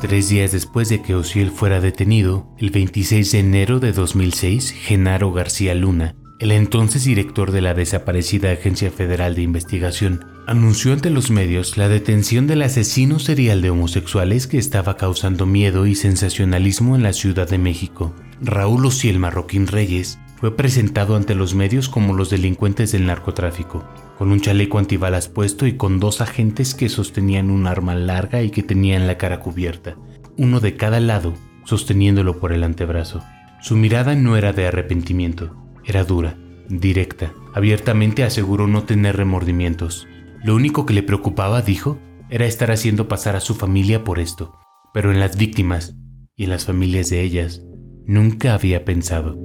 Tres 0.00 0.28
días 0.28 0.50
después 0.50 0.88
de 0.88 1.00
que 1.00 1.14
Ociel 1.14 1.50
fuera 1.50 1.80
detenido, 1.80 2.48
el 2.58 2.70
26 2.70 3.30
de 3.30 3.38
enero 3.38 3.78
de 3.78 3.92
2006, 3.92 4.72
Genaro 4.72 5.32
García 5.32 5.74
Luna, 5.74 6.16
el 6.42 6.50
entonces 6.50 7.04
director 7.04 7.52
de 7.52 7.60
la 7.60 7.72
desaparecida 7.72 8.50
Agencia 8.50 8.90
Federal 8.90 9.36
de 9.36 9.42
Investigación, 9.42 10.24
anunció 10.48 10.92
ante 10.92 11.08
los 11.08 11.30
medios 11.30 11.76
la 11.76 11.88
detención 11.88 12.48
del 12.48 12.62
asesino 12.62 13.20
serial 13.20 13.62
de 13.62 13.70
homosexuales 13.70 14.48
que 14.48 14.58
estaba 14.58 14.96
causando 14.96 15.46
miedo 15.46 15.86
y 15.86 15.94
sensacionalismo 15.94 16.96
en 16.96 17.04
la 17.04 17.12
Ciudad 17.12 17.48
de 17.48 17.58
México. 17.58 18.12
Raúl 18.40 18.84
Ociel 18.86 19.20
Marroquín 19.20 19.68
Reyes 19.68 20.18
fue 20.40 20.56
presentado 20.56 21.14
ante 21.14 21.36
los 21.36 21.54
medios 21.54 21.88
como 21.88 22.12
los 22.12 22.28
delincuentes 22.28 22.90
del 22.90 23.06
narcotráfico, 23.06 23.88
con 24.18 24.32
un 24.32 24.40
chaleco 24.40 24.80
antibalas 24.80 25.28
puesto 25.28 25.68
y 25.68 25.76
con 25.76 26.00
dos 26.00 26.20
agentes 26.20 26.74
que 26.74 26.88
sostenían 26.88 27.52
un 27.52 27.68
arma 27.68 27.94
larga 27.94 28.42
y 28.42 28.50
que 28.50 28.64
tenían 28.64 29.06
la 29.06 29.16
cara 29.16 29.38
cubierta, 29.38 29.94
uno 30.36 30.58
de 30.58 30.74
cada 30.74 30.98
lado, 30.98 31.34
sosteniéndolo 31.66 32.40
por 32.40 32.52
el 32.52 32.64
antebrazo. 32.64 33.22
Su 33.60 33.76
mirada 33.76 34.16
no 34.16 34.36
era 34.36 34.52
de 34.52 34.66
arrepentimiento, 34.66 35.61
era 35.84 36.04
dura, 36.04 36.38
directa. 36.68 37.32
Abiertamente 37.54 38.24
aseguró 38.24 38.66
no 38.66 38.84
tener 38.84 39.16
remordimientos. 39.16 40.06
Lo 40.42 40.54
único 40.54 40.86
que 40.86 40.94
le 40.94 41.02
preocupaba, 41.02 41.62
dijo, 41.62 41.98
era 42.30 42.46
estar 42.46 42.70
haciendo 42.70 43.08
pasar 43.08 43.36
a 43.36 43.40
su 43.40 43.54
familia 43.54 44.04
por 44.04 44.18
esto. 44.18 44.58
Pero 44.94 45.12
en 45.12 45.20
las 45.20 45.36
víctimas 45.36 45.96
y 46.36 46.44
en 46.44 46.50
las 46.50 46.64
familias 46.64 47.10
de 47.10 47.22
ellas, 47.22 47.62
nunca 48.06 48.54
había 48.54 48.84
pensado. 48.84 49.38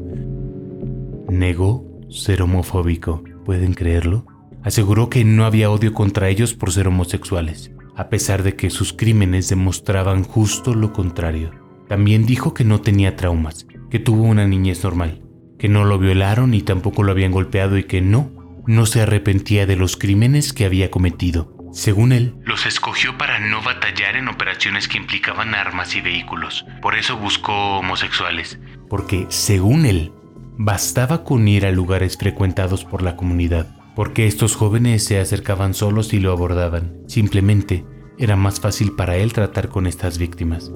Negó 1.29 2.01
ser 2.09 2.41
homofóbico, 2.41 3.23
¿pueden 3.45 3.73
creerlo? 3.73 4.25
Aseguró 4.63 5.09
que 5.09 5.23
no 5.23 5.45
había 5.45 5.69
odio 5.69 5.93
contra 5.93 6.29
ellos 6.29 6.53
por 6.53 6.71
ser 6.71 6.87
homosexuales, 6.87 7.71
a 7.95 8.09
pesar 8.09 8.43
de 8.43 8.55
que 8.55 8.69
sus 8.69 8.93
crímenes 8.93 9.49
demostraban 9.49 10.23
justo 10.23 10.73
lo 10.73 10.93
contrario. 10.93 11.51
También 11.87 12.25
dijo 12.25 12.53
que 12.53 12.63
no 12.63 12.81
tenía 12.81 13.15
traumas, 13.15 13.67
que 13.89 13.99
tuvo 13.99 14.23
una 14.23 14.47
niñez 14.47 14.83
normal, 14.83 15.21
que 15.57 15.69
no 15.69 15.85
lo 15.85 15.99
violaron 15.99 16.53
y 16.53 16.61
tampoco 16.61 17.03
lo 17.03 17.11
habían 17.11 17.31
golpeado 17.31 17.77
y 17.77 17.83
que 17.83 18.01
no, 18.01 18.31
no 18.67 18.85
se 18.85 19.01
arrepentía 19.01 19.65
de 19.65 19.75
los 19.75 19.97
crímenes 19.97 20.53
que 20.53 20.65
había 20.65 20.91
cometido. 20.91 21.55
Según 21.73 22.11
él, 22.11 22.35
los 22.43 22.65
escogió 22.65 23.17
para 23.17 23.39
no 23.39 23.61
batallar 23.61 24.15
en 24.15 24.29
operaciones 24.29 24.87
que 24.87 24.97
implicaban 24.97 25.53
armas 25.53 25.95
y 25.95 26.01
vehículos. 26.01 26.65
Por 26.81 26.95
eso 26.95 27.17
buscó 27.17 27.77
homosexuales, 27.79 28.59
porque, 28.89 29.25
según 29.29 29.85
él, 29.85 30.11
bastaba 30.57 31.23
con 31.23 31.47
ir 31.47 31.65
a 31.65 31.71
lugares 31.71 32.17
frecuentados 32.17 32.83
por 32.85 33.03
la 33.03 33.15
comunidad, 33.15 33.75
porque 33.95 34.27
estos 34.27 34.55
jóvenes 34.55 35.03
se 35.03 35.19
acercaban 35.19 35.73
solos 35.73 36.13
y 36.13 36.19
lo 36.19 36.31
abordaban. 36.31 36.97
Simplemente, 37.07 37.85
era 38.17 38.35
más 38.35 38.59
fácil 38.59 38.93
para 38.93 39.17
él 39.17 39.33
tratar 39.33 39.69
con 39.69 39.87
estas 39.87 40.17
víctimas. 40.17 40.71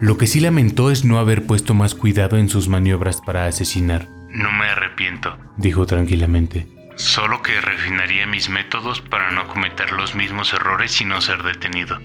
Lo 0.00 0.18
que 0.18 0.26
sí 0.26 0.40
lamentó 0.40 0.90
es 0.90 1.04
no 1.04 1.18
haber 1.18 1.46
puesto 1.46 1.74
más 1.74 1.94
cuidado 1.94 2.36
en 2.36 2.48
sus 2.48 2.68
maniobras 2.68 3.20
para 3.20 3.46
asesinar. 3.46 4.08
No 4.30 4.50
me 4.52 4.66
arrepiento, 4.66 5.36
dijo 5.56 5.86
tranquilamente. 5.86 6.66
Solo 6.96 7.42
que 7.42 7.60
refinaría 7.60 8.26
mis 8.26 8.48
métodos 8.48 9.00
para 9.00 9.30
no 9.30 9.48
cometer 9.48 9.92
los 9.92 10.14
mismos 10.14 10.52
errores 10.52 11.00
y 11.00 11.04
no 11.04 11.20
ser 11.20 11.42
detenido. 11.42 11.98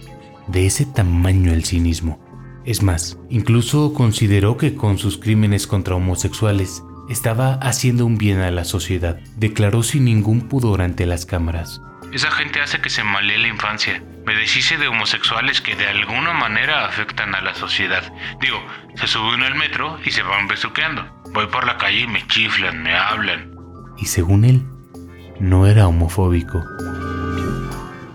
De 0.48 0.66
ese 0.66 0.86
tamaño 0.86 1.52
el 1.52 1.66
cinismo. 1.66 2.20
Es 2.66 2.84
más, 2.84 3.18
incluso 3.30 3.94
consideró 3.94 4.58
que 4.58 4.76
con 4.76 4.98
sus 4.98 5.18
crímenes 5.18 5.68
contra 5.68 5.96
homosexuales 5.96 6.84
estaba 7.10 7.54
haciendo 7.56 8.06
un 8.06 8.18
bien 8.18 8.40
a 8.40 8.52
la 8.52 8.66
sociedad. 8.66 9.20
Declaró 9.38 9.84
sin 9.84 10.06
ningún 10.06 10.42
pudor 10.42 10.82
ante 10.82 11.06
las 11.06 11.26
cámaras. 11.26 11.82
Esa 12.12 12.32
gente 12.32 12.60
hace 12.60 12.82
que 12.82 12.90
se 12.90 13.04
malee 13.04 13.38
la 13.38 13.48
infancia. 13.48 14.02
Me 14.26 14.36
deshice 14.36 14.78
de 14.78 14.88
homosexuales 14.88 15.62
que 15.62 15.76
de 15.76 15.88
alguna 15.88 16.34
manera 16.34 16.86
afectan 16.86 17.36
a 17.36 17.42
la 17.42 17.54
sociedad. 17.54 18.04
Digo, 18.42 18.58
se 18.96 19.08
suben 19.08 19.44
al 19.44 19.54
metro 19.56 20.00
y 20.04 20.10
se 20.10 20.24
van 20.24 20.48
besuqueando. 20.48 21.06
Voy 21.34 21.46
por 21.48 21.68
la 21.68 21.78
calle 21.78 22.02
y 22.02 22.08
me 22.08 22.26
chiflan, 22.28 22.82
me 22.82 22.96
hablan. 22.96 23.56
Y 23.98 24.06
según 24.06 24.44
él, 24.44 24.64
no 25.40 25.68
era 25.68 25.88
homofóbico. 25.88 26.64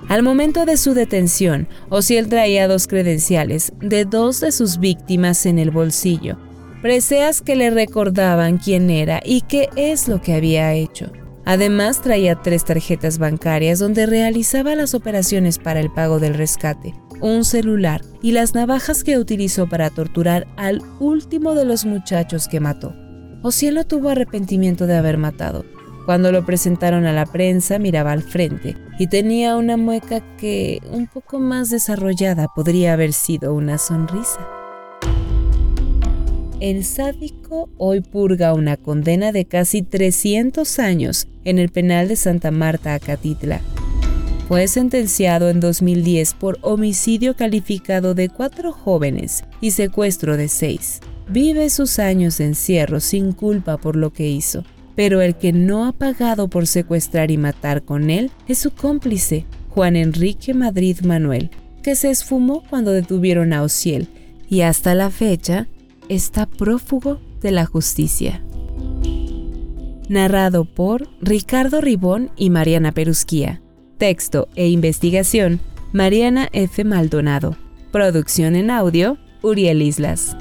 Al 0.08 0.22
momento 0.22 0.66
de 0.66 0.76
su 0.76 0.92
detención, 0.92 1.68
Ociel 1.88 2.28
traía 2.28 2.66
dos 2.66 2.88
credenciales 2.88 3.72
de 3.80 4.04
dos 4.04 4.40
de 4.40 4.50
sus 4.50 4.78
víctimas 4.78 5.46
en 5.46 5.58
el 5.58 5.70
bolsillo, 5.70 6.36
preseas 6.82 7.40
que 7.42 7.56
le 7.56 7.70
recordaban 7.70 8.58
quién 8.58 8.90
era 8.90 9.20
y 9.24 9.42
qué 9.42 9.70
es 9.76 10.08
lo 10.08 10.20
que 10.20 10.34
había 10.34 10.72
hecho. 10.74 11.12
Además 11.46 12.00
traía 12.00 12.36
tres 12.36 12.64
tarjetas 12.64 13.18
bancarias 13.18 13.78
donde 13.78 14.06
realizaba 14.06 14.74
las 14.74 14.94
operaciones 14.94 15.58
para 15.58 15.80
el 15.80 15.90
pago 15.92 16.18
del 16.18 16.34
rescate, 16.34 16.94
un 17.20 17.44
celular 17.44 18.00
y 18.22 18.32
las 18.32 18.54
navajas 18.54 19.04
que 19.04 19.18
utilizó 19.18 19.68
para 19.68 19.90
torturar 19.90 20.46
al 20.56 20.80
último 21.00 21.54
de 21.54 21.66
los 21.66 21.84
muchachos 21.84 22.48
que 22.48 22.60
mató. 22.60 22.94
Ocielo 23.42 23.84
tuvo 23.84 24.08
arrepentimiento 24.08 24.86
de 24.86 24.96
haber 24.96 25.18
matado. 25.18 25.66
Cuando 26.06 26.32
lo 26.32 26.46
presentaron 26.46 27.04
a 27.06 27.12
la 27.12 27.26
prensa 27.26 27.78
miraba 27.78 28.12
al 28.12 28.22
frente 28.22 28.76
y 28.98 29.06
tenía 29.08 29.56
una 29.56 29.76
mueca 29.76 30.20
que, 30.36 30.80
un 30.90 31.06
poco 31.06 31.38
más 31.38 31.68
desarrollada, 31.68 32.48
podría 32.54 32.94
haber 32.94 33.12
sido 33.12 33.54
una 33.54 33.76
sonrisa. 33.76 34.63
El 36.60 36.84
sádico 36.84 37.68
hoy 37.78 38.00
purga 38.00 38.54
una 38.54 38.76
condena 38.76 39.32
de 39.32 39.44
casi 39.44 39.82
300 39.82 40.78
años 40.78 41.26
en 41.44 41.58
el 41.58 41.68
penal 41.68 42.06
de 42.06 42.14
Santa 42.14 42.52
Marta, 42.52 42.94
Acatitla. 42.94 43.60
Fue 44.46 44.68
sentenciado 44.68 45.50
en 45.50 45.58
2010 45.58 46.34
por 46.34 46.58
homicidio 46.62 47.34
calificado 47.34 48.14
de 48.14 48.28
cuatro 48.28 48.72
jóvenes 48.72 49.42
y 49.60 49.72
secuestro 49.72 50.36
de 50.36 50.48
seis. 50.48 51.00
Vive 51.28 51.70
sus 51.70 51.98
años 51.98 52.38
de 52.38 52.44
encierro 52.44 53.00
sin 53.00 53.32
culpa 53.32 53.76
por 53.76 53.96
lo 53.96 54.12
que 54.12 54.28
hizo, 54.28 54.64
pero 54.94 55.22
el 55.22 55.34
que 55.34 55.52
no 55.52 55.86
ha 55.86 55.92
pagado 55.92 56.48
por 56.48 56.68
secuestrar 56.68 57.32
y 57.32 57.36
matar 57.36 57.82
con 57.82 58.10
él 58.10 58.30
es 58.46 58.58
su 58.58 58.70
cómplice, 58.70 59.44
Juan 59.70 59.96
Enrique 59.96 60.54
Madrid 60.54 61.00
Manuel, 61.00 61.50
que 61.82 61.96
se 61.96 62.10
esfumó 62.10 62.62
cuando 62.70 62.92
detuvieron 62.92 63.52
a 63.52 63.62
Ociel 63.62 64.06
y 64.48 64.60
hasta 64.60 64.94
la 64.94 65.10
fecha 65.10 65.66
está 66.08 66.46
prófugo 66.46 67.20
de 67.40 67.52
la 67.52 67.66
justicia. 67.66 68.42
Narrado 70.08 70.64
por 70.64 71.08
Ricardo 71.20 71.80
Ribón 71.80 72.30
y 72.36 72.50
Mariana 72.50 72.92
Perusquía. 72.92 73.62
Texto 73.98 74.48
e 74.54 74.68
investigación, 74.68 75.60
Mariana 75.92 76.48
F. 76.52 76.84
Maldonado. 76.84 77.56
Producción 77.90 78.56
en 78.56 78.70
audio, 78.70 79.18
Uriel 79.42 79.82
Islas. 79.82 80.36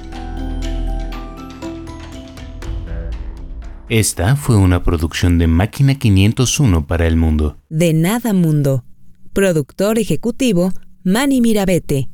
Esta 3.88 4.34
fue 4.36 4.56
una 4.56 4.82
producción 4.82 5.38
de 5.38 5.46
Máquina 5.46 5.94
501 5.94 6.86
para 6.86 7.06
el 7.06 7.16
mundo. 7.16 7.58
De 7.68 7.92
Nada 7.92 8.32
Mundo. 8.32 8.84
Productor 9.32 9.98
ejecutivo, 9.98 10.72
Manny 11.04 11.40
Mirabete. 11.40 12.08